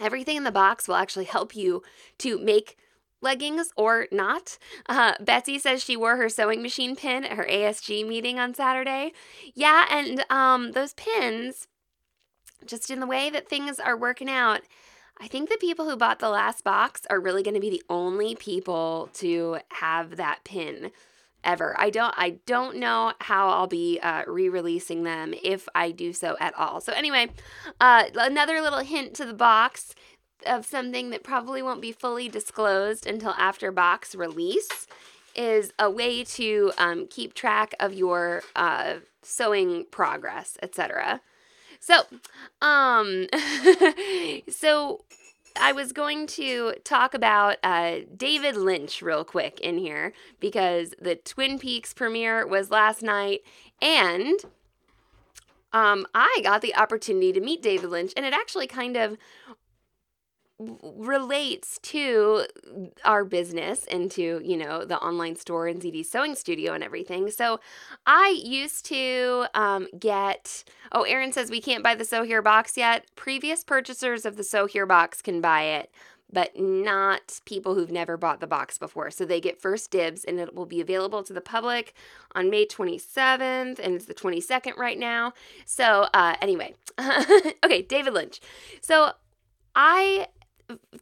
everything 0.01 0.37
in 0.37 0.45
the 0.45 0.53
box 0.53 0.87
will 0.87 0.95
actually 0.95 1.25
help 1.25 1.57
you 1.57 1.83
to 2.19 2.39
make 2.39 2.77
leggings 3.21 3.71
or 3.77 4.07
not. 4.11 4.59
Uh, 4.89 5.15
Betsy 5.21 5.59
says 5.59 5.83
she 5.83 5.97
wore 5.97 6.17
her 6.17 6.29
sewing 6.29 6.63
machine 6.63 6.97
pin 6.97 7.25
at 7.25 7.37
her 7.37 7.47
ASG 7.49 8.07
meeting 8.07 8.39
on 8.39 8.55
Saturday. 8.55 9.13
Yeah, 9.55 9.87
and 9.91 10.25
um, 10.29 10.73
those 10.73 10.95
pins, 10.95 11.69
just 12.67 12.91
in 12.91 13.01
the 13.01 13.07
way 13.07 13.31
that 13.31 13.49
things 13.49 13.79
are 13.79 13.97
working 13.97 14.29
out, 14.29 14.63
I 15.21 15.29
think 15.29 15.49
the 15.49 15.59
people 15.59 15.89
who 15.89 15.97
bought 15.97 16.19
the 16.19 16.31
last 16.31 16.65
box 16.65 17.03
are 17.09 17.21
really 17.21 17.43
going 17.43 17.55
to 17.55 17.61
be 17.61 17.71
the 17.71 17.83
only 17.89 18.35
people 18.35 19.09
to 19.15 19.59
have 19.69 20.17
that 20.17 20.41
pin 20.45 20.91
ever. 21.45 21.75
I 21.79 21.91
don't 21.91 22.15
I 22.17 22.39
don't 22.47 22.77
know 22.77 23.13
how 23.21 23.49
I'll 23.49 23.67
be 23.67 23.99
uh, 24.01 24.23
re-releasing 24.27 25.03
them 25.03 25.35
if 25.43 25.69
I 25.75 25.91
do 25.91 26.13
so 26.13 26.37
at 26.41 26.55
all. 26.59 26.81
So 26.81 26.93
anyway, 26.93 27.29
uh, 27.81 28.05
another 28.15 28.61
little 28.61 28.81
hint 28.81 29.15
to 29.15 29.25
the 29.25 29.35
box 29.35 29.95
of 30.47 30.67
something 30.67 31.11
that 31.11 31.23
probably 31.23 31.63
won't 31.63 31.81
be 31.81 31.93
fully 31.93 32.29
disclosed 32.29 33.07
until 33.07 33.31
after 33.31 33.71
box 33.71 34.15
release 34.15 34.87
is 35.35 35.73
a 35.79 35.91
way 35.91 36.25
to 36.25 36.73
um, 36.79 37.07
keep 37.09 37.35
track 37.35 37.75
of 37.81 37.95
your 37.95 38.43
uh, 38.57 38.95
sewing 39.23 39.87
progress, 39.91 40.57
etc. 40.63 41.21
So, 41.81 42.03
um, 42.61 43.27
so 44.49 45.05
I 45.61 45.73
was 45.73 45.93
going 45.93 46.27
to 46.29 46.75
talk 46.85 47.15
about 47.15 47.57
uh, 47.63 48.01
David 48.17 48.57
Lynch 48.57 49.03
real 49.03 49.25
quick 49.25 49.61
in 49.61 49.79
here 49.79 50.13
because 50.41 50.95
the 51.01 51.17
Twin 51.17 51.59
Peaks 51.59 51.93
premiere 51.93 52.47
was 52.47 52.71
last 52.71 53.03
night, 53.03 53.43
and 53.81 54.39
um, 55.73 56.07
I 56.15 56.41
got 56.43 56.61
the 56.61 56.75
opportunity 56.75 57.33
to 57.33 57.41
meet 57.41 57.63
David 57.63 57.91
Lynch, 57.91 58.13
and 58.17 58.27
it 58.27 58.35
actually 58.35 58.67
kind 58.67 58.97
of 58.97 59.17
relates 60.83 61.79
to 61.83 62.47
our 63.05 63.25
business 63.25 63.85
into 63.85 64.41
you 64.45 64.57
know 64.57 64.85
the 64.85 64.99
online 64.99 65.37
store 65.37 65.67
and 65.67 65.81
ZD 65.81 66.05
sewing 66.05 66.35
studio 66.35 66.73
and 66.73 66.85
everything. 66.85 67.31
So 67.31 67.61
I 68.07 68.41
used 68.43 68.85
to 68.87 69.47
um, 69.55 69.89
get. 69.99 70.65
Oh, 70.93 71.03
Aaron 71.03 71.33
says 71.33 71.51
we 71.51 71.61
can't 71.61 71.83
buy 71.83 71.95
the 71.95 72.05
Sew 72.05 72.23
Here 72.23 72.43
box 72.43 72.77
yet. 72.77 73.07
Previous 73.17 73.65
purchasers 73.65 74.27
of 74.27 74.37
the 74.37 74.45
Sew 74.45 74.67
Here 74.67 74.87
box 74.87 75.23
can 75.23 75.41
buy 75.41 75.63
it, 75.63 75.91
but 76.33 76.59
not 76.59 77.41
people 77.45 77.75
who've 77.75 77.91
never 77.91 78.17
bought 78.17 78.41
the 78.41 78.47
box 78.47 78.79
before. 78.79 79.11
So 79.11 79.25
they 79.25 79.41
get 79.41 79.61
first 79.61 79.91
dibs, 79.91 80.25
and 80.25 80.41
it 80.41 80.55
will 80.55 80.67
be 80.67 80.81
available 80.81 81.23
to 81.23 81.33
the 81.33 81.41
public 81.41 81.95
on 82.35 82.51
May 82.51 82.67
27th, 82.67 83.79
and 83.79 83.95
it's 83.95 84.07
the 84.07 84.15
22nd 84.15 84.77
right 84.77 84.99
now. 84.99 85.35
So 85.67 86.09
uh, 86.15 86.37
anyway, 86.41 86.75
okay, 87.65 87.83
David 87.83 88.15
Lynch. 88.15 88.41
So 88.81 89.13
I 89.75 90.29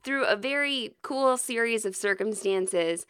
through 0.02 0.24
a 0.24 0.36
very 0.36 0.94
cool 1.02 1.36
series 1.36 1.84
of 1.84 1.96
circumstances, 1.96 3.06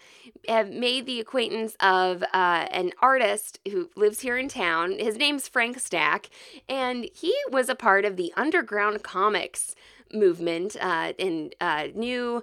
have 0.49 0.71
made 0.71 1.07
the 1.07 1.21
acquaintance 1.21 1.77
of 1.81 2.23
uh, 2.23 2.67
an 2.71 2.93
artist 3.01 3.61
who 3.71 3.91
lives 3.97 4.21
here 4.21 4.37
in 4.37 4.49
town. 4.49 4.99
His 4.99 5.17
name's 5.17 5.49
Frank 5.49 5.79
Stack, 5.79 6.31
and 6.69 7.09
he 7.15 7.35
was 7.51 7.69
a 7.69 7.75
part 7.75 8.05
of 8.05 8.17
the 8.17 8.33
underground 8.37 9.03
comics 9.03 9.75
movement 10.13 10.77
uh, 10.81 11.13
and 11.19 11.55
uh, 11.61 11.89
knew 11.95 12.43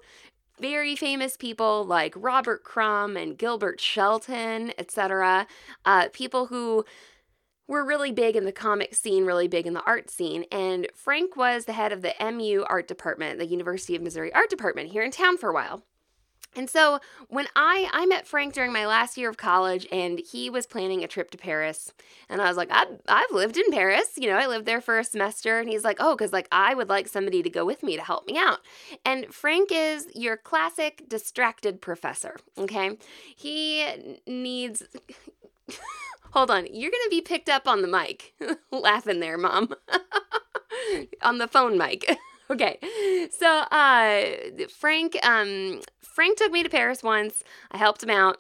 very 0.60 0.96
famous 0.96 1.38
people 1.38 1.86
like 1.86 2.14
Robert 2.16 2.64
Crumb 2.64 3.16
and 3.16 3.38
Gilbert 3.38 3.80
Shelton, 3.80 4.74
etc. 4.78 5.48
Uh, 5.86 6.08
people 6.12 6.48
who 6.48 6.86
were 7.68 7.84
really 7.84 8.12
big 8.12 8.36
in 8.36 8.46
the 8.46 8.52
comic 8.52 8.96
scene, 8.96 9.26
really 9.26 9.48
big 9.48 9.68
in 9.68 9.74
the 9.74 9.84
art 9.84 10.10
scene. 10.10 10.46
And 10.52 10.88
Frank 10.96 11.36
was 11.36 11.66
the 11.66 11.74
head 11.74 11.92
of 11.92 12.02
the 12.02 12.14
MU 12.20 12.66
art 12.68 12.88
department, 12.88 13.40
the 13.40 13.46
University 13.46 13.96
of 13.96 14.02
Missouri 14.02 14.34
art 14.34 14.50
department 14.50 14.92
here 14.92 15.04
in 15.04 15.12
town 15.12 15.38
for 15.38 15.50
a 15.50 15.54
while. 15.54 15.84
And 16.56 16.70
so 16.70 17.00
when 17.28 17.48
I 17.56 17.88
I 17.92 18.06
met 18.08 18.26
Frank 18.26 18.54
during 18.54 18.74
my 18.74 18.88
last 18.88 19.16
year 19.18 19.30
of 19.30 19.38
college 19.38 19.86
and 19.92 20.20
he 20.20 20.50
was 20.50 20.66
planning 20.66 21.04
a 21.04 21.08
trip 21.08 21.30
to 21.32 21.38
Paris 21.38 21.94
and 22.30 22.42
I 22.42 22.48
was 22.48 22.58
like 22.58 22.72
I've, 22.72 23.00
I've 23.08 23.32
lived 23.32 23.58
in 23.58 23.72
Paris 23.72 24.14
you 24.18 24.28
know 24.28 24.38
I 24.38 24.48
lived 24.48 24.66
there 24.66 24.82
for 24.82 24.98
a 24.98 25.04
semester 25.04 25.60
and 25.60 25.70
he's 25.70 25.84
like 25.84 25.98
oh 26.00 26.16
cuz 26.16 26.34
like 26.34 26.48
I 26.52 26.74
would 26.74 26.90
like 26.90 27.08
somebody 27.08 27.44
to 27.44 27.50
go 27.50 27.64
with 27.64 27.84
me 27.84 27.96
to 27.96 28.02
help 28.02 28.26
me 28.26 28.38
out. 28.38 28.62
And 29.06 29.34
Frank 29.34 29.70
is 29.72 30.08
your 30.16 30.36
classic 30.36 31.04
distracted 31.08 31.80
professor, 31.80 32.38
okay? 32.58 32.98
He 33.36 34.20
needs 34.26 34.84
Hold 36.38 36.52
on. 36.52 36.68
You're 36.72 36.92
going 36.92 37.04
to 37.04 37.10
be 37.10 37.22
picked 37.22 37.50
up 37.50 37.68
on 37.68 37.82
the 37.82 37.88
mic. 37.88 38.36
Laughing 38.72 39.22
there, 39.22 39.40
mom. 39.40 39.74
on 41.24 41.40
the 41.40 41.48
phone 41.48 41.80
mic. 41.80 42.16
okay. 42.52 42.78
So, 43.32 43.48
uh 43.48 44.24
Frank 44.70 45.18
um 45.26 45.82
Frank 46.00 46.38
took 46.38 46.52
me 46.52 46.62
to 46.62 46.70
Paris 46.70 47.02
once. 47.02 47.44
I 47.72 47.80
helped 47.80 48.04
him 48.04 48.12
out. 48.12 48.38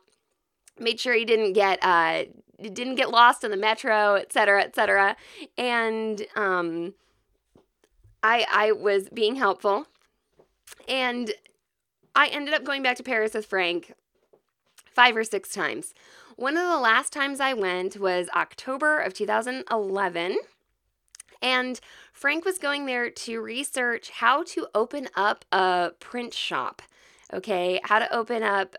Made 0.77 0.99
sure 0.99 1.15
he 1.15 1.25
didn't 1.25 1.53
get 1.53 1.79
uh 1.81 2.25
didn't 2.61 2.97
get 2.97 3.09
lost 3.09 3.43
in 3.43 3.49
the 3.49 3.57
metro, 3.57 4.13
et 4.13 4.31
cetera, 4.31 4.61
et 4.61 4.75
cetera. 4.75 5.15
And 5.57 6.23
um 6.35 6.93
I 8.21 8.45
I 8.51 8.71
was 8.73 9.09
being 9.09 9.37
helpful. 9.37 9.87
And 10.87 11.31
I 12.15 12.27
ended 12.27 12.53
up 12.53 12.63
going 12.63 12.83
back 12.83 12.97
to 12.97 13.03
Paris 13.03 13.33
with 13.33 13.47
Frank 13.47 13.95
five 14.97 15.15
or 15.15 15.23
six 15.23 15.53
times. 15.53 15.93
One 16.37 16.57
of 16.57 16.67
the 16.67 16.79
last 16.79 17.13
times 17.13 17.39
I 17.39 17.53
went 17.53 17.99
was 17.99 18.29
October 18.35 18.97
of 18.97 19.13
2011. 19.13 20.37
And 21.39 21.79
Frank 22.11 22.45
was 22.45 22.57
going 22.57 22.87
there 22.87 23.11
to 23.11 23.39
research 23.39 24.09
how 24.09 24.41
to 24.45 24.67
open 24.73 25.07
up 25.15 25.45
a 25.51 25.91
print 25.99 26.33
shop. 26.33 26.81
Okay, 27.31 27.79
how 27.83 27.99
to 27.99 28.11
open 28.11 28.41
up 28.41 28.75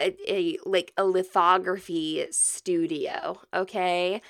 a, 0.00 0.16
a, 0.28 0.58
like 0.66 0.92
a 0.98 1.04
lithography 1.04 2.26
studio 2.30 3.40
okay 3.54 4.20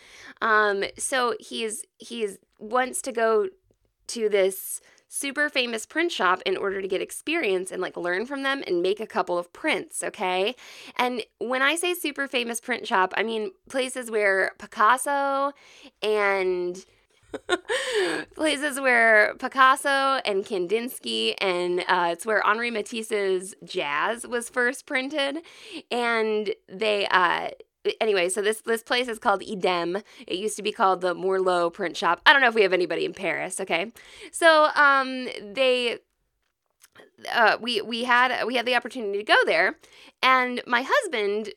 um 0.41 0.85
so 0.97 1.35
he's 1.41 1.83
he's 1.99 2.39
wants 2.61 3.03
to 3.03 3.11
go 3.11 3.49
to 4.07 4.29
this 4.29 4.81
super 5.09 5.49
famous 5.49 5.87
print 5.87 6.13
shop 6.13 6.43
in 6.45 6.57
order 6.57 6.83
to 6.83 6.89
get 6.89 7.01
experience 7.01 7.71
and 7.71 7.81
like 7.81 7.97
learn 7.97 8.27
from 8.27 8.43
them 8.43 8.63
and 8.67 8.83
make 8.83 9.01
a 9.01 9.07
couple 9.07 9.39
of 9.39 9.53
prints, 9.53 10.03
okay? 10.03 10.55
And 10.97 11.23
when 11.39 11.63
I 11.63 11.77
say 11.77 11.95
super 11.95 12.27
famous 12.27 12.61
print 12.61 12.87
shop, 12.87 13.15
I 13.17 13.23
mean 13.23 13.53
places 13.69 14.11
where 14.11 14.53
Picasso 14.59 15.53
and 16.03 16.85
places 18.35 18.81
where 18.81 19.35
Picasso 19.39 20.21
and 20.25 20.45
Kandinsky 20.45 21.35
and 21.39 21.81
uh, 21.89 22.11
it's 22.13 22.27
where 22.27 22.45
Henri 22.47 22.71
Matisse's 22.71 23.55
jazz 23.65 24.27
was 24.27 24.49
first 24.49 24.87
printed, 24.87 25.39
and 25.91 26.55
they 26.69 27.07
uh, 27.09 27.49
anyway, 28.01 28.29
so 28.29 28.43
this 28.43 28.61
this 28.61 28.83
place 28.83 29.09
is 29.09 29.19
called 29.19 29.43
Idem. 29.43 29.97
It 30.27 30.37
used 30.37 30.57
to 30.57 30.63
be 30.63 30.73
called 30.73 31.01
the 31.01 31.15
Mourlot 31.15 31.73
Print 31.73 31.97
Shop. 31.97 32.21
I 32.27 32.33
don't 32.33 32.43
know 32.43 32.49
if 32.49 32.55
we 32.55 32.63
have 32.63 32.73
anybody 32.73 33.05
in 33.05 33.15
Paris. 33.15 33.61
Okay, 33.61 33.93
so 34.33 34.69
um, 34.75 35.29
they 35.41 35.99
uh, 37.33 37.57
we 37.61 37.81
we 37.81 38.05
had 38.05 38.45
we 38.45 38.57
had 38.57 38.67
the 38.67 38.75
opportunity 38.75 39.19
to 39.19 39.25
go 39.25 39.37
there, 39.47 39.77
and 40.23 40.63
my 40.67 40.85
husband 40.87 41.51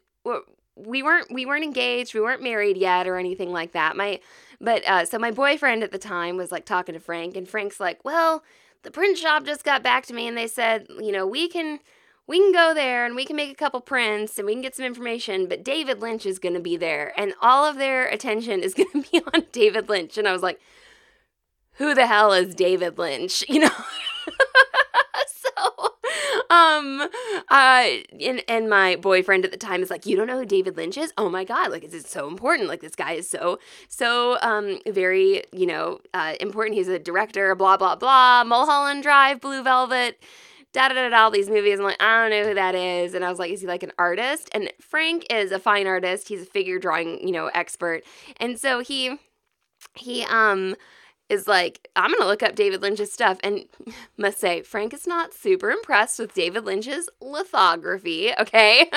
we 0.76 1.04
weren't 1.04 1.32
we 1.32 1.46
weren't 1.46 1.64
engaged, 1.64 2.14
we 2.14 2.22
weren't 2.22 2.44
married 2.44 2.78
yet 2.78 3.08
or 3.08 3.18
anything 3.18 3.52
like 3.52 3.74
that. 3.74 3.96
My 3.96 4.20
but 4.62 4.88
uh, 4.88 5.06
so 5.06 5.18
my 5.18 5.32
boyfriend 5.32 5.84
at 5.84 5.92
the 5.92 5.98
time 5.98 6.38
was 6.38 6.52
like 6.52 6.66
talking 6.66 6.94
to 6.94 7.00
Frank, 7.00 7.36
and 7.36 7.48
Frank's 7.48 7.80
like, 7.80 8.04
well, 8.04 8.44
the 8.84 8.92
print 8.92 9.18
shop 9.18 9.46
just 9.46 9.64
got 9.64 9.84
back 9.84 10.06
to 10.08 10.14
me, 10.14 10.28
and 10.28 10.38
they 10.38 10.48
said, 10.48 10.88
you 11.00 11.12
know, 11.12 11.26
we 11.26 11.48
can 11.48 11.80
we 12.30 12.38
can 12.38 12.52
go 12.52 12.76
there 12.76 13.08
and 13.08 13.16
we 13.16 13.26
can 13.26 13.36
make 13.36 13.50
a 13.50 13.56
couple 13.56 13.82
prints 13.82 14.38
and 14.38 14.46
we 14.46 14.54
can 14.54 14.62
get 14.62 14.76
some 14.76 14.86
information, 14.86 15.48
but 15.48 15.64
David 15.64 16.00
Lynch 16.00 16.28
is 16.28 16.38
going 16.38 16.54
to 16.54 16.60
be 16.60 16.78
there 16.78 17.12
and 17.18 17.34
all 17.42 17.66
of 17.66 17.78
their 17.78 18.06
attention 18.08 18.62
is 18.62 18.74
going 18.76 19.04
to 19.04 19.12
be 19.12 19.20
on 19.34 19.48
David 19.52 19.90
Lynch. 19.90 20.16
And 20.16 20.28
I 20.28 20.32
was 20.32 20.44
like, 20.44 20.62
who 21.74 21.96
the 21.96 22.06
hell 22.06 22.32
is 22.32 22.54
David 22.54 23.00
Lynch? 23.00 23.44
You 23.50 23.62
know? 23.62 23.70
so 25.28 25.96
um, 26.52 27.08
uh, 27.50 27.88
and 28.22 28.44
and 28.48 28.70
my 28.70 28.96
boyfriend 28.98 29.44
at 29.44 29.50
the 29.50 29.58
time 29.58 29.82
is 29.82 29.90
like, 29.90 30.06
you 30.06 30.16
don't 30.16 30.28
know 30.28 30.38
who 30.38 30.46
David 30.46 30.78
Lynch 30.78 30.98
is? 30.98 31.12
Oh 31.18 31.30
my 31.30 31.44
god, 31.44 31.72
like 31.72 31.84
it's 31.84 32.10
so 32.10 32.28
important. 32.28 32.68
Like 32.68 32.82
this 32.82 32.96
guy 32.96 33.14
is 33.14 33.28
so 33.28 33.58
so 33.88 34.38
um 34.42 34.80
very 34.88 35.44
you 35.52 35.66
know 35.66 36.00
uh, 36.14 36.36
important. 36.40 36.76
He's 36.76 36.88
a 36.88 37.00
director. 37.00 37.56
Blah 37.56 37.78
blah 37.78 37.96
blah. 37.96 38.44
Mulholland 38.44 39.02
Drive, 39.02 39.42
Blue 39.42 39.64
Velvet. 39.64 40.22
Da 40.72 40.88
da 40.88 40.94
da 40.94 41.10
da, 41.10 41.24
all 41.24 41.32
these 41.32 41.50
movies. 41.50 41.80
I'm 41.80 41.86
like, 41.86 42.02
I 42.02 42.22
don't 42.22 42.30
know 42.30 42.48
who 42.48 42.54
that 42.54 42.76
is. 42.76 43.14
And 43.14 43.26
I 43.26 43.30
was 43.30 43.40
like, 43.40 43.52
is 43.52 43.62
he 43.62 43.68
like 43.68 43.84
an 43.84 43.92
artist? 43.98 44.50
And 44.54 44.72
Frank 44.80 45.26
is 45.32 45.52
a 45.52 45.60
fine 45.60 45.88
artist. 45.88 46.28
He's 46.28 46.44
a 46.44 46.46
figure 46.46 46.78
drawing, 46.78 47.26
you 47.28 47.32
know, 47.32 47.48
expert. 47.48 48.04
And 48.38 48.60
so 48.60 48.80
he, 48.80 49.18
he, 49.96 50.24
um, 50.26 50.76
is 51.30 51.48
like, 51.48 51.88
I'm 51.96 52.12
to 52.12 52.26
look 52.26 52.44
up 52.44 52.56
David 52.56 52.82
Lynch's 52.82 53.14
stuff. 53.14 53.40
And 53.44 53.66
must 54.18 54.40
say, 54.40 54.62
Frank 54.64 54.94
is 54.94 55.08
not 55.08 55.34
super 55.34 55.70
impressed 55.70 56.20
with 56.20 56.34
David 56.34 56.66
Lynch's 56.66 57.08
lithography, 57.22 58.32
okay? 58.38 58.90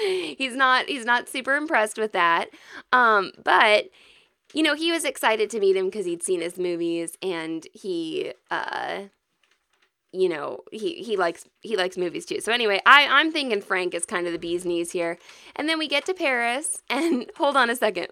he's 0.38 0.56
not 0.56 0.86
he's 0.86 1.04
not 1.04 1.28
super 1.28 1.54
impressed 1.54 1.98
with 1.98 2.12
that. 2.12 2.46
Um, 2.92 3.32
but 3.44 3.90
you 4.54 4.62
know, 4.62 4.74
he 4.74 4.90
was 4.90 5.04
excited 5.04 5.50
to 5.50 5.60
meet 5.60 5.76
him 5.76 5.86
because 5.86 6.06
he'd 6.06 6.22
seen 6.22 6.40
his 6.40 6.58
movies 6.58 7.16
and 7.22 7.66
he 7.74 8.32
uh 8.50 9.02
you 10.12 10.28
know, 10.28 10.60
he 10.72 10.94
he 11.02 11.16
likes 11.16 11.44
he 11.60 11.76
likes 11.76 11.96
movies 11.96 12.24
too. 12.24 12.40
So 12.40 12.52
anyway, 12.52 12.80
I 12.86 13.06
I'm 13.08 13.32
thinking 13.32 13.60
Frank 13.60 13.94
is 13.94 14.04
kind 14.04 14.26
of 14.26 14.32
the 14.32 14.38
bee's 14.38 14.64
knees 14.64 14.92
here. 14.92 15.18
And 15.56 15.68
then 15.68 15.78
we 15.78 15.88
get 15.88 16.06
to 16.06 16.14
Paris 16.14 16.82
and 16.90 17.30
hold 17.36 17.56
on 17.56 17.70
a 17.70 17.76
second. 17.76 18.08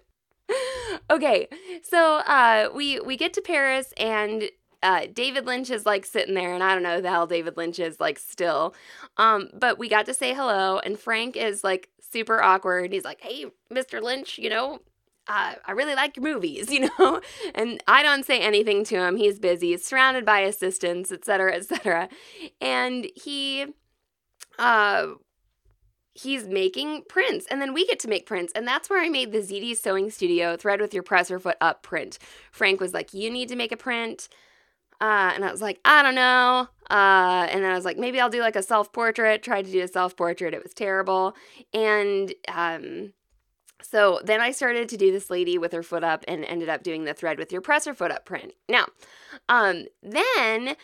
okay, 1.11 1.49
so 1.83 2.17
uh, 2.19 2.69
we 2.75 3.01
we 3.01 3.17
get 3.17 3.33
to 3.35 3.41
Paris 3.41 3.93
and 3.97 4.51
uh, 4.83 5.07
David 5.13 5.47
Lynch 5.47 5.71
is 5.71 5.87
like 5.87 6.07
sitting 6.07 6.35
there, 6.35 6.55
and 6.55 6.63
I 6.63 6.75
don't 6.75 6.83
know 6.83 6.97
who 6.97 7.03
the 7.03 7.11
hell 7.11 7.27
David 7.27 7.57
Lynch 7.57 7.79
is 7.79 7.99
like 7.99 8.19
still. 8.19 8.75
Um, 9.17 9.49
but 9.53 9.79
we 9.79 9.89
got 9.89 10.07
to 10.07 10.15
say 10.15 10.35
hello, 10.35 10.79
and 10.79 10.99
Frank 10.99 11.37
is 11.37 11.65
like 11.65 11.89
super 12.01 12.43
awkward. 12.43 12.93
He's 12.93 13.05
like, 13.05 13.21
"Hey, 13.21 13.47
Mr. 13.73 14.01
Lynch, 14.03 14.39
you 14.39 14.51
know." 14.51 14.81
Uh, 15.29 15.55
I 15.65 15.73
really 15.73 15.95
like 15.95 16.17
your 16.17 16.25
movies, 16.25 16.71
you 16.73 16.89
know, 16.99 17.21
and 17.55 17.83
I 17.87 18.03
don't 18.03 18.25
say 18.25 18.41
anything 18.41 18.85
to 18.85 18.97
him. 18.97 19.17
He's 19.17 19.39
busy, 19.39 19.71
he's 19.71 19.85
surrounded 19.85 20.25
by 20.25 20.41
assistants, 20.41 21.11
etc., 21.11 21.55
etc., 21.55 22.09
and 22.61 23.09
he, 23.15 23.67
uh, 24.59 25.07
he's 26.17 26.47
making 26.49 27.03
prints 27.09 27.47
and 27.51 27.61
then 27.61 27.75
we 27.75 27.87
get 27.87 27.99
to 28.01 28.09
make 28.09 28.27
prints. 28.27 28.53
And 28.55 28.67
that's 28.67 28.89
where 28.89 29.03
i 29.03 29.09
made 29.09 29.33
the 29.33 29.39
zd 29.39 29.77
sewing 29.77 30.11
studio 30.11 30.57
thread 30.57 30.81
with 30.81 30.95
your 30.95 31.03
presser 31.03 31.39
foot 31.39 31.57
up 31.61 31.83
print. 31.83 32.19
Frank 32.51 32.81
was 32.81 32.95
like 32.95 33.13
you 33.13 33.31
need 33.31 33.49
to 33.49 33.57
make 33.57 33.73
a 33.73 33.77
print. 33.77 34.29
Uh, 34.99 35.33
and 35.35 35.45
i 35.45 35.51
was 35.53 35.61
like 35.61 35.79
i 35.85 36.03
don't 36.03 36.15
know. 36.15 36.69
Uh, 36.91 37.47
and 37.51 37.63
then 37.63 37.71
i 37.71 37.75
was 37.75 37.85
like 37.85 37.99
maybe 37.99 38.19
i'll 38.19 38.31
do 38.31 38.41
like 38.41 38.57
a 38.57 38.63
self-portrait. 38.63 39.43
Tried 39.43 39.67
to 39.67 39.73
do 39.73 39.83
a 39.83 39.89
self-portrait. 39.89 40.55
It 40.55 40.63
was 40.63 40.73
terrible. 40.73 41.37
And 41.75 42.33
um, 42.49 43.13
so 43.87 44.21
then 44.25 44.41
i 44.41 44.51
started 44.51 44.89
to 44.89 44.97
do 44.97 45.13
this 45.13 45.31
lady 45.31 45.59
with 45.59 45.73
her 45.73 45.83
foot 45.83 46.05
up 46.05 46.25
and 46.29 46.45
ended 46.45 46.69
up 46.69 46.83
doing 46.83 47.05
the 47.05 47.15
thread 47.15 47.39
with 47.39 47.53
your 47.53 47.61
presser 47.61 47.95
foot 47.95 48.11
up 48.11 48.25
print. 48.25 48.53
Now 48.69 48.87
um, 49.49 49.87
then 50.03 50.77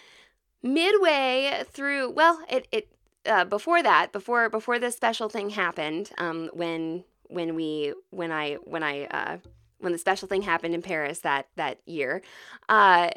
midway 0.62 1.64
through 1.73 2.11
well 2.11 2.40
it, 2.49 2.68
it 2.71 2.88
uh, 3.26 3.44
before 3.44 3.82
that, 3.82 4.12
before 4.12 4.49
before 4.49 4.78
this 4.78 4.97
special 4.97 5.28
thing 5.28 5.50
happened, 5.50 6.11
um, 6.18 6.50
when 6.52 7.04
when 7.28 7.54
we 7.54 7.94
when 8.11 8.32
I 8.32 8.54
when 8.64 8.82
I 8.82 9.04
uh, 9.06 9.38
when 9.78 9.92
the 9.92 9.99
special 9.99 10.28
thing 10.28 10.42
happened 10.42 10.75
in 10.75 10.82
Paris 10.82 11.21
that 11.21 11.49
that 11.56 11.78
year, 11.87 12.23
uh, 12.68 13.11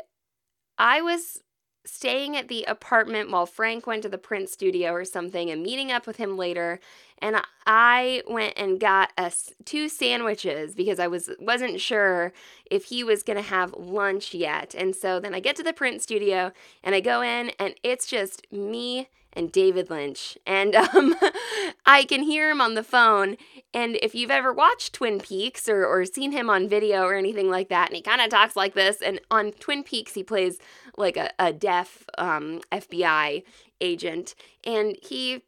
I 0.77 1.01
was 1.01 1.41
staying 1.85 2.35
at 2.35 2.47
the 2.47 2.63
apartment 2.63 3.31
while 3.31 3.45
Frank 3.45 3.87
went 3.87 4.03
to 4.03 4.09
the 4.09 4.17
print 4.17 4.49
studio 4.49 4.91
or 4.91 5.05
something 5.05 5.49
and 5.49 5.63
meeting 5.63 5.91
up 5.91 6.07
with 6.07 6.17
him 6.17 6.37
later 6.37 6.79
and 7.19 7.41
I 7.65 8.21
went 8.27 8.53
and 8.57 8.79
got 8.79 9.11
us 9.17 9.53
two 9.63 9.87
sandwiches 9.87 10.75
because 10.75 10.99
I 10.99 11.07
was 11.07 11.29
wasn't 11.39 11.79
sure 11.79 12.33
if 12.69 12.85
he 12.85 13.03
was 13.03 13.23
going 13.23 13.37
to 13.37 13.43
have 13.43 13.73
lunch 13.73 14.33
yet. 14.33 14.75
And 14.77 14.95
so 14.95 15.19
then 15.19 15.33
I 15.33 15.39
get 15.39 15.55
to 15.55 15.63
the 15.63 15.73
print 15.73 16.01
studio 16.01 16.51
and 16.83 16.93
I 16.93 16.99
go 16.99 17.21
in 17.21 17.51
and 17.57 17.75
it's 17.83 18.07
just 18.07 18.51
me 18.51 19.09
and 19.35 19.51
David 19.51 19.89
Lynch. 19.89 20.37
And 20.45 20.75
um, 20.75 21.15
I 21.85 22.05
can 22.05 22.23
hear 22.23 22.49
him 22.49 22.61
on 22.61 22.75
the 22.75 22.83
phone. 22.83 23.37
And 23.73 23.97
if 24.01 24.15
you've 24.15 24.31
ever 24.31 24.53
watched 24.53 24.93
Twin 24.93 25.19
Peaks 25.19 25.67
or, 25.67 25.85
or 25.85 26.05
seen 26.05 26.31
him 26.31 26.49
on 26.49 26.69
video 26.69 27.03
or 27.03 27.15
anything 27.15 27.49
like 27.49 27.69
that, 27.69 27.89
and 27.89 27.95
he 27.95 28.01
kind 28.01 28.21
of 28.21 28.29
talks 28.29 28.55
like 28.55 28.73
this, 28.73 29.01
and 29.01 29.19
on 29.29 29.51
Twin 29.53 29.83
Peaks, 29.83 30.13
he 30.13 30.23
plays 30.23 30.57
like 30.97 31.17
a, 31.17 31.31
a 31.39 31.51
deaf 31.51 32.05
um, 32.17 32.61
FBI 32.71 33.43
agent. 33.81 34.35
And 34.63 34.97
he 35.01 35.43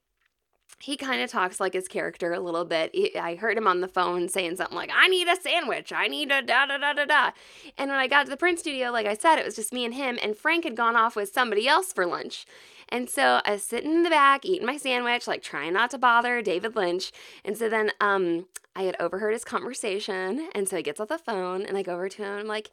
he 0.80 0.96
kind 0.96 1.22
of 1.22 1.30
talks 1.30 1.60
like 1.60 1.74
his 1.74 1.88
character 1.88 2.34
a 2.34 2.40
little 2.40 2.66
bit. 2.66 2.96
I 3.20 3.36
heard 3.36 3.58
him 3.58 3.68
on 3.68 3.82
the 3.82 3.88
phone 3.88 4.30
saying 4.30 4.58
something 4.58 4.76
like, 4.76 4.92
I 4.94 5.08
need 5.08 5.28
a 5.28 5.36
sandwich. 5.36 5.92
I 5.92 6.08
need 6.08 6.32
a 6.32 6.42
da 6.42 6.68
da 6.68 6.78
da 6.78 6.94
da 6.94 7.06
da. 7.06 7.32
And 7.78 7.90
when 7.90 8.00
I 8.00 8.08
got 8.08 8.26
to 8.26 8.30
the 8.30 8.38
print 8.38 8.60
studio, 8.60 8.92
like 8.92 9.08
I 9.08 9.16
said, 9.16 9.38
it 9.38 9.46
was 9.46 9.56
just 9.56 9.74
me 9.74 9.86
and 9.86 9.94
him, 9.94 10.20
and 10.22 10.38
Frank 10.38 10.66
had 10.66 10.76
gone 10.76 10.96
off 10.96 11.16
with 11.16 11.34
somebody 11.34 11.68
else 11.68 11.92
for 11.92 12.06
lunch. 12.06 12.46
And 12.90 13.10
so 13.10 13.42
I 13.44 13.54
was 13.54 13.63
sitting 13.63 13.92
in 13.92 14.04
the 14.04 14.10
back 14.10 14.46
eating 14.46 14.66
my 14.66 14.78
sandwich, 14.78 15.28
like 15.28 15.42
trying 15.42 15.74
not 15.74 15.90
to 15.92 15.98
bother 15.98 16.42
David 16.42 16.76
Lynch. 16.76 17.12
And 17.44 17.58
so 17.58 17.68
then 17.70 17.92
um, 18.00 18.46
I 18.76 18.84
had 18.84 18.96
overheard 19.00 19.34
his 19.34 19.44
conversation. 19.44 20.50
And 20.54 20.70
so 20.70 20.78
he 20.78 20.84
gets 20.84 21.00
off 21.00 21.10
the 21.10 21.18
phone 21.18 21.66
and 21.66 21.78
I 21.78 21.82
go 21.82 21.96
over 21.96 22.08
to 22.08 22.18
him 22.18 22.32
and 22.32 22.40
I'm 22.42 22.48
like, 22.48 22.72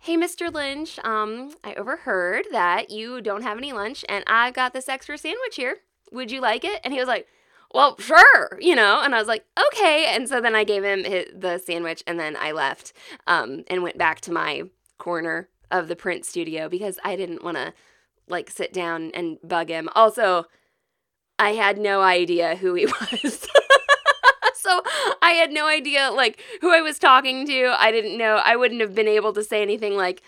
Hey, 0.00 0.16
Mr. 0.16 0.52
Lynch, 0.52 0.98
um, 1.04 1.54
I 1.62 1.74
overheard 1.74 2.46
that 2.50 2.90
you 2.90 3.20
don't 3.20 3.42
have 3.44 3.56
any 3.56 3.72
lunch 3.72 4.04
and 4.08 4.24
I've 4.26 4.52
got 4.52 4.72
this 4.72 4.88
extra 4.88 5.16
sandwich 5.16 5.54
here. 5.54 5.76
Would 6.10 6.32
you 6.32 6.40
like 6.40 6.64
it? 6.64 6.80
And 6.82 6.92
he 6.92 6.98
was 6.98 7.06
like, 7.06 7.28
well, 7.74 7.96
sure, 7.98 8.58
you 8.60 8.74
know. 8.74 9.00
And 9.02 9.14
I 9.14 9.18
was 9.18 9.28
like, 9.28 9.44
okay. 9.68 10.06
And 10.08 10.28
so 10.28 10.40
then 10.40 10.54
I 10.54 10.64
gave 10.64 10.84
him 10.84 11.04
his, 11.04 11.26
the 11.34 11.58
sandwich 11.58 12.02
and 12.06 12.18
then 12.18 12.36
I 12.36 12.52
left 12.52 12.92
um, 13.26 13.64
and 13.68 13.82
went 13.82 13.98
back 13.98 14.20
to 14.22 14.32
my 14.32 14.64
corner 14.98 15.48
of 15.70 15.88
the 15.88 15.96
print 15.96 16.24
studio 16.24 16.68
because 16.68 16.98
I 17.02 17.16
didn't 17.16 17.42
want 17.42 17.56
to 17.56 17.72
like 18.28 18.50
sit 18.50 18.72
down 18.72 19.10
and 19.14 19.38
bug 19.42 19.68
him. 19.68 19.88
Also, 19.94 20.44
I 21.38 21.50
had 21.50 21.78
no 21.78 22.02
idea 22.02 22.56
who 22.56 22.74
he 22.74 22.86
was. 23.22 23.48
so 24.54 24.82
I 25.20 25.32
had 25.32 25.50
no 25.50 25.66
idea 25.66 26.10
like 26.10 26.40
who 26.60 26.72
I 26.72 26.80
was 26.80 26.98
talking 26.98 27.46
to. 27.46 27.74
I 27.78 27.90
didn't 27.90 28.16
know. 28.16 28.36
I 28.36 28.56
wouldn't 28.56 28.80
have 28.80 28.94
been 28.94 29.08
able 29.08 29.32
to 29.32 29.42
say 29.42 29.62
anything 29.62 29.96
like 29.96 30.22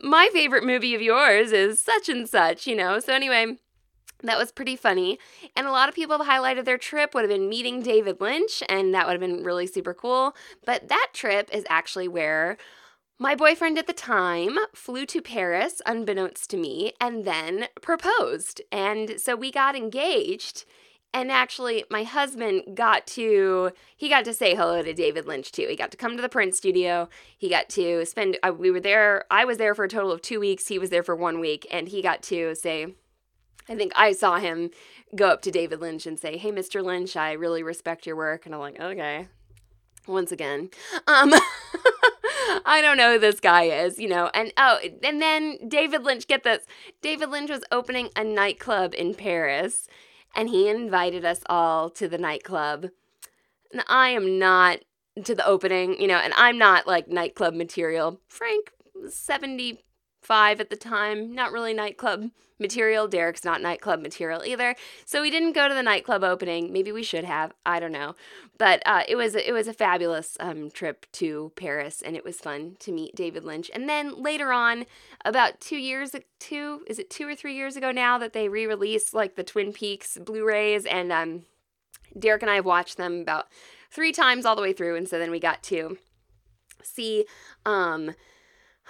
my 0.00 0.28
favorite 0.32 0.64
movie 0.64 0.94
of 0.94 1.02
yours 1.02 1.52
is 1.52 1.80
such 1.80 2.08
and 2.08 2.28
such, 2.28 2.66
you 2.66 2.74
know. 2.74 2.98
So 2.98 3.12
anyway, 3.12 3.56
that 4.22 4.38
was 4.38 4.52
pretty 4.52 4.76
funny. 4.76 5.18
And 5.56 5.66
a 5.66 5.72
lot 5.72 5.88
of 5.88 5.94
people 5.94 6.18
have 6.18 6.26
highlighted 6.26 6.64
their 6.64 6.78
trip 6.78 7.14
would 7.14 7.22
have 7.22 7.30
been 7.30 7.48
meeting 7.48 7.82
David 7.82 8.20
Lynch, 8.20 8.62
and 8.68 8.94
that 8.94 9.06
would 9.06 9.12
have 9.12 9.20
been 9.20 9.44
really 9.44 9.66
super 9.66 9.94
cool. 9.94 10.34
But 10.64 10.88
that 10.88 11.08
trip 11.12 11.48
is 11.52 11.64
actually 11.68 12.08
where 12.08 12.56
my 13.18 13.36
boyfriend 13.36 13.78
at 13.78 13.86
the 13.86 13.92
time 13.92 14.58
flew 14.74 15.06
to 15.06 15.22
Paris, 15.22 15.80
unbeknownst 15.86 16.50
to 16.50 16.56
me, 16.56 16.92
and 17.00 17.24
then 17.24 17.68
proposed. 17.80 18.60
And 18.72 19.20
so 19.20 19.36
we 19.36 19.52
got 19.52 19.76
engaged. 19.76 20.64
And 21.14 21.30
actually, 21.30 21.84
my 21.90 22.04
husband 22.04 22.74
got 22.74 23.06
to 23.08 23.70
he 23.96 24.08
got 24.08 24.24
to 24.24 24.34
say 24.34 24.54
hello 24.54 24.82
to 24.82 24.94
David 24.94 25.26
Lynch 25.26 25.52
too. 25.52 25.66
He 25.68 25.76
got 25.76 25.90
to 25.90 25.96
come 25.96 26.16
to 26.16 26.22
the 26.22 26.28
print 26.28 26.56
studio. 26.56 27.08
He 27.36 27.48
got 27.48 27.68
to 27.70 28.04
spend. 28.06 28.38
Uh, 28.42 28.52
we 28.58 28.70
were 28.70 28.80
there. 28.80 29.24
I 29.30 29.44
was 29.44 29.58
there 29.58 29.74
for 29.74 29.84
a 29.84 29.88
total 29.88 30.10
of 30.10 30.22
two 30.22 30.40
weeks. 30.40 30.68
He 30.68 30.78
was 30.78 30.90
there 30.90 31.02
for 31.02 31.14
one 31.14 31.38
week, 31.38 31.66
and 31.70 31.88
he 31.88 32.02
got 32.02 32.22
to 32.24 32.54
say. 32.54 32.94
I 33.68 33.74
think 33.74 33.92
I 33.94 34.12
saw 34.12 34.38
him 34.38 34.70
go 35.14 35.28
up 35.28 35.42
to 35.42 35.50
David 35.50 35.80
Lynch 35.80 36.06
and 36.06 36.18
say, 36.18 36.36
"Hey, 36.36 36.50
Mr. 36.50 36.82
Lynch, 36.82 37.16
I 37.16 37.32
really 37.32 37.62
respect 37.62 38.06
your 38.06 38.16
work." 38.16 38.46
And 38.46 38.54
I'm 38.54 38.60
like, 38.60 38.80
"Okay." 38.80 39.28
Once 40.08 40.32
again, 40.32 40.68
um, 41.06 41.32
I 42.66 42.80
don't 42.82 42.96
know 42.96 43.12
who 43.12 43.18
this 43.20 43.38
guy 43.38 43.64
is, 43.64 44.00
you 44.00 44.08
know. 44.08 44.30
And 44.34 44.52
oh, 44.56 44.80
and 45.04 45.22
then 45.22 45.58
David 45.68 46.02
Lynch, 46.02 46.26
get 46.26 46.42
this. 46.42 46.66
David 47.02 47.30
Lynch 47.30 47.50
was 47.50 47.62
opening 47.70 48.10
a 48.16 48.24
nightclub 48.24 48.94
in 48.94 49.14
Paris 49.14 49.86
and 50.34 50.48
he 50.48 50.68
invited 50.68 51.24
us 51.24 51.40
all 51.46 51.90
to 51.90 52.08
the 52.08 52.18
nightclub. 52.18 52.88
And 53.72 53.84
I 53.88 54.10
am 54.10 54.38
not 54.38 54.78
to 55.24 55.34
the 55.34 55.46
opening, 55.46 56.00
you 56.00 56.06
know, 56.06 56.16
and 56.16 56.32
I'm 56.36 56.58
not 56.58 56.86
like 56.86 57.08
nightclub 57.08 57.54
material. 57.54 58.20
Frank 58.28 58.72
70 59.08 59.84
five 60.22 60.60
at 60.60 60.70
the 60.70 60.76
time. 60.76 61.34
Not 61.34 61.52
really 61.52 61.74
nightclub 61.74 62.30
material. 62.62 63.08
Derek's 63.08 63.44
not 63.44 63.60
nightclub 63.60 64.00
material 64.00 64.42
either. 64.44 64.74
So 65.04 65.20
we 65.20 65.30
didn't 65.30 65.52
go 65.52 65.68
to 65.68 65.74
the 65.74 65.82
nightclub 65.82 66.24
opening. 66.24 66.72
Maybe 66.72 66.92
we 66.92 67.02
should 67.02 67.24
have. 67.24 67.52
I 67.66 67.80
don't 67.80 67.92
know. 67.92 68.14
But 68.56 68.82
uh, 68.86 69.02
it 69.08 69.16
was 69.16 69.34
it 69.34 69.52
was 69.52 69.66
a 69.66 69.74
fabulous 69.74 70.36
um, 70.40 70.70
trip 70.70 71.04
to 71.12 71.52
Paris, 71.56 72.00
and 72.00 72.16
it 72.16 72.24
was 72.24 72.38
fun 72.38 72.76
to 72.78 72.92
meet 72.92 73.16
David 73.16 73.44
Lynch. 73.44 73.70
And 73.74 73.88
then 73.88 74.22
later 74.22 74.52
on, 74.52 74.86
about 75.24 75.60
two 75.60 75.76
years 75.76 76.14
two 76.38 76.84
is 76.86 76.98
it 76.98 77.10
two 77.10 77.26
or 77.26 77.34
three 77.34 77.54
years 77.54 77.76
ago 77.76 77.90
now 77.90 78.16
that 78.18 78.32
they 78.32 78.48
re-released 78.48 79.12
like 79.12 79.34
the 79.34 79.44
Twin 79.44 79.72
Peaks 79.72 80.16
Blu-rays, 80.16 80.86
and 80.86 81.12
um, 81.12 81.42
Derek 82.16 82.42
and 82.42 82.50
I 82.50 82.56
have 82.56 82.64
watched 82.64 82.96
them 82.96 83.20
about 83.20 83.48
three 83.90 84.12
times 84.12 84.46
all 84.46 84.56
the 84.56 84.62
way 84.62 84.72
through, 84.72 84.96
and 84.96 85.08
so 85.08 85.18
then 85.18 85.30
we 85.30 85.40
got 85.40 85.62
to 85.64 85.98
see 86.84 87.24
um 87.64 88.12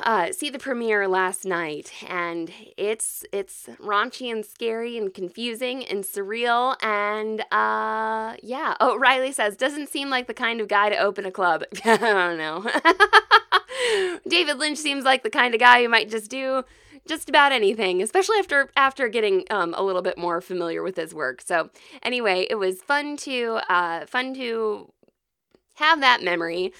uh, 0.00 0.32
see 0.32 0.48
the 0.50 0.58
premiere 0.58 1.06
last 1.06 1.44
night, 1.44 1.92
and 2.08 2.50
it's 2.76 3.24
it's 3.32 3.68
raunchy 3.78 4.32
and 4.32 4.44
scary 4.44 4.96
and 4.96 5.12
confusing 5.12 5.84
and 5.84 6.02
surreal 6.04 6.76
and 6.82 7.42
uh, 7.52 8.36
yeah. 8.42 8.74
Oh, 8.80 8.98
Riley 8.98 9.32
says 9.32 9.56
doesn't 9.56 9.88
seem 9.88 10.10
like 10.10 10.26
the 10.26 10.34
kind 10.34 10.60
of 10.60 10.68
guy 10.68 10.88
to 10.88 10.96
open 10.96 11.26
a 11.26 11.30
club. 11.30 11.64
I 11.84 11.96
don't 11.96 12.38
know. 12.38 12.66
David 14.28 14.58
Lynch 14.58 14.78
seems 14.78 15.04
like 15.04 15.22
the 15.22 15.30
kind 15.30 15.54
of 15.54 15.60
guy 15.60 15.82
who 15.82 15.88
might 15.88 16.08
just 16.08 16.30
do 16.30 16.64
just 17.06 17.28
about 17.28 17.52
anything, 17.52 18.02
especially 18.02 18.38
after 18.38 18.70
after 18.76 19.08
getting 19.08 19.44
um, 19.50 19.74
a 19.76 19.82
little 19.82 20.02
bit 20.02 20.16
more 20.16 20.40
familiar 20.40 20.82
with 20.82 20.96
his 20.96 21.12
work. 21.12 21.42
So 21.42 21.70
anyway, 22.02 22.46
it 22.48 22.56
was 22.56 22.82
fun 22.82 23.16
to 23.18 23.60
uh, 23.68 24.06
fun 24.06 24.34
to 24.34 24.90
have 25.74 26.00
that 26.00 26.22
memory. 26.22 26.72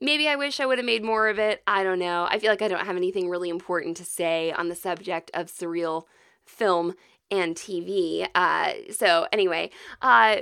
Maybe 0.00 0.28
I 0.28 0.36
wish 0.36 0.60
I 0.60 0.66
would 0.66 0.78
have 0.78 0.84
made 0.86 1.04
more 1.04 1.28
of 1.28 1.38
it. 1.38 1.62
I 1.66 1.82
don't 1.82 1.98
know. 1.98 2.26
I 2.30 2.38
feel 2.38 2.50
like 2.50 2.62
I 2.62 2.68
don't 2.68 2.86
have 2.86 2.96
anything 2.96 3.28
really 3.28 3.48
important 3.48 3.96
to 3.98 4.04
say 4.04 4.52
on 4.52 4.68
the 4.68 4.74
subject 4.74 5.30
of 5.34 5.46
surreal 5.48 6.04
film 6.44 6.94
and 7.30 7.54
TV. 7.54 8.26
Uh, 8.34 8.72
so 8.90 9.26
anyway, 9.32 9.70
uh, 10.02 10.38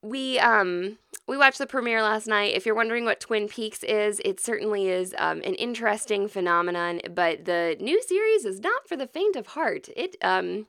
we 0.00 0.38
um 0.38 0.98
we 1.26 1.36
watched 1.36 1.58
the 1.58 1.66
premiere 1.66 2.02
last 2.02 2.26
night. 2.26 2.54
If 2.54 2.66
you're 2.66 2.74
wondering 2.74 3.04
what 3.04 3.20
Twin 3.20 3.48
Peaks 3.48 3.82
is, 3.84 4.20
it 4.24 4.40
certainly 4.40 4.88
is 4.88 5.14
um, 5.18 5.38
an 5.44 5.54
interesting 5.54 6.26
phenomenon. 6.28 7.00
But 7.10 7.44
the 7.44 7.76
new 7.80 8.02
series 8.02 8.44
is 8.44 8.60
not 8.60 8.88
for 8.88 8.96
the 8.96 9.06
faint 9.06 9.36
of 9.36 9.48
heart. 9.48 9.88
It 9.96 10.16
um 10.22 10.66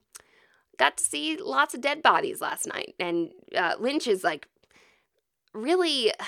got 0.77 0.97
to 0.97 1.03
see 1.03 1.37
lots 1.37 1.73
of 1.73 1.81
dead 1.81 2.01
bodies 2.01 2.41
last 2.41 2.67
night, 2.67 2.95
and 2.99 3.31
uh, 3.55 3.75
Lynch 3.79 4.07
is 4.07 4.23
like 4.23 4.47
really. 5.53 6.11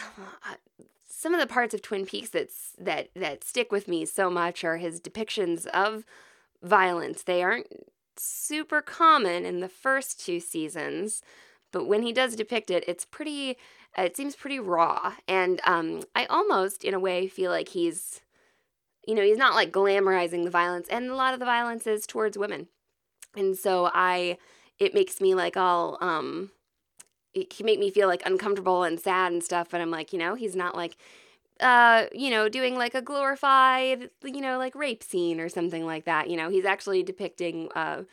some 1.18 1.34
of 1.34 1.40
the 1.40 1.48
parts 1.48 1.74
of 1.74 1.82
Twin 1.82 2.06
Peaks 2.06 2.30
that's 2.30 2.74
that 2.78 3.10
that 3.16 3.44
stick 3.44 3.72
with 3.72 3.88
me 3.88 4.06
so 4.06 4.30
much 4.30 4.64
are 4.64 4.78
his 4.78 5.00
depictions 5.00 5.66
of 5.68 6.04
violence. 6.62 7.24
They 7.24 7.42
aren't 7.42 7.68
super 8.18 8.82
common 8.82 9.46
in 9.46 9.62
the 9.62 9.70
first 9.70 10.20
two 10.20 10.42
seasons, 10.42 11.22
but 11.72 11.86
when 11.86 12.04
he 12.04 12.12
does 12.12 12.36
depict 12.36 12.70
it, 12.70 12.84
it's 12.88 13.06
pretty. 13.06 13.58
It 13.98 14.18
seems 14.18 14.36
pretty 14.36 14.60
raw, 14.60 15.14
and 15.26 15.62
um, 15.64 16.04
I 16.14 16.26
almost, 16.26 16.84
in 16.84 16.94
a 16.94 17.00
way, 17.00 17.30
feel 17.30 17.50
like 17.50 17.70
he's, 17.70 18.20
you 19.08 19.16
know, 19.16 19.22
he's 19.22 19.38
not 19.38 19.56
like 19.56 19.72
glamorizing 19.72 20.44
the 20.44 20.50
violence, 20.50 20.90
and 20.90 21.10
a 21.10 21.16
lot 21.16 21.34
of 21.34 21.40
the 21.40 21.46
violence 21.46 21.88
is 21.88 22.06
towards 22.06 22.38
women, 22.38 22.68
and 23.38 23.58
so 23.58 23.90
I, 23.94 24.38
it 24.80 24.94
makes 24.94 25.22
me 25.22 25.34
like 25.34 25.56
all 25.56 25.98
um, 26.02 26.52
it 27.36 27.50
can 27.50 27.66
make 27.66 27.80
me 27.80 27.92
feel 27.92 28.08
like 28.08 28.24
uncomfortable 28.26 28.84
and 28.84 29.00
sad 29.00 29.32
and 29.32 29.44
stuff. 29.44 29.68
But 29.70 29.82
I'm 29.82 29.92
like, 29.92 30.14
you 30.14 30.20
know, 30.20 30.36
he's 30.36 30.56
not 30.56 30.76
like, 30.76 30.98
uh, 31.60 32.06
you 32.14 32.30
know, 32.30 32.50
doing 32.50 32.76
like 32.76 32.96
a 32.96 33.02
glorified, 33.02 34.10
you 34.24 34.42
know, 34.42 34.58
like 34.58 34.74
rape 34.74 35.04
scene 35.04 35.40
or 35.40 35.50
something 35.50 35.86
like 35.86 36.06
that. 36.06 36.30
You 36.30 36.38
know, 36.38 36.50
he's 36.50 36.66
actually 36.66 37.04
depicting 37.04 37.70
uh, 37.76 38.04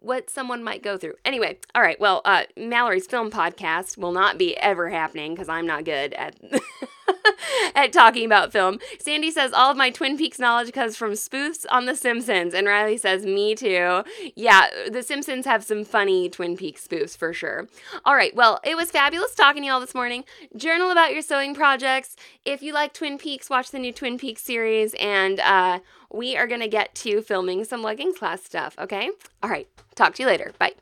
what 0.00 0.30
someone 0.30 0.64
might 0.64 0.82
go 0.82 0.96
through. 0.96 1.14
Anyway, 1.24 1.58
all 1.74 1.82
right. 1.82 2.00
Well, 2.00 2.22
uh, 2.24 2.44
Mallory's 2.56 3.06
film 3.06 3.30
podcast 3.30 3.96
will 3.98 4.12
not 4.12 4.38
be 4.38 4.56
ever 4.56 4.90
happening 4.90 5.34
because 5.34 5.48
I'm 5.48 5.66
not 5.66 5.84
good 5.84 6.14
at 6.14 6.36
at 7.74 7.92
talking 7.92 8.24
about 8.24 8.52
film. 8.52 8.78
Sandy 8.98 9.30
says 9.30 9.52
all 9.52 9.70
of 9.70 9.76
my 9.76 9.90
Twin 9.90 10.16
Peaks 10.16 10.38
knowledge 10.38 10.72
comes 10.72 10.96
from 10.96 11.12
spoofs 11.12 11.64
on 11.70 11.86
The 11.86 11.94
Simpsons, 11.94 12.54
and 12.54 12.66
Riley 12.66 12.96
says 12.96 13.24
me 13.24 13.54
too. 13.54 14.02
Yeah, 14.34 14.68
The 14.90 15.02
Simpsons 15.02 15.46
have 15.46 15.64
some 15.64 15.84
funny 15.84 16.28
Twin 16.28 16.56
Peaks 16.56 16.86
spoofs 16.86 17.16
for 17.16 17.32
sure. 17.32 17.68
All 18.04 18.14
right. 18.14 18.34
Well, 18.34 18.60
it 18.64 18.76
was 18.76 18.90
fabulous 18.90 19.34
talking 19.34 19.62
to 19.62 19.66
you 19.66 19.72
all 19.72 19.80
this 19.80 19.94
morning. 19.94 20.24
Journal 20.56 20.90
about 20.90 21.12
your 21.12 21.22
sewing 21.22 21.54
projects. 21.54 22.16
If 22.44 22.62
you 22.62 22.72
like 22.72 22.92
Twin 22.92 23.18
Peaks, 23.18 23.50
watch 23.50 23.70
the 23.70 23.78
new 23.78 23.92
Twin 23.92 24.18
Peaks 24.18 24.42
series, 24.42 24.94
and 24.94 25.40
uh, 25.40 25.80
we 26.12 26.36
are 26.36 26.46
gonna 26.46 26.68
get 26.68 26.94
to 26.96 27.22
filming 27.22 27.64
some 27.64 27.82
leggings 27.82 28.18
class 28.18 28.42
stuff. 28.42 28.74
Okay. 28.78 29.10
All 29.42 29.50
right. 29.50 29.68
Talk 29.94 30.14
to 30.14 30.22
you 30.22 30.26
later. 30.26 30.52
Bye. 30.58 30.81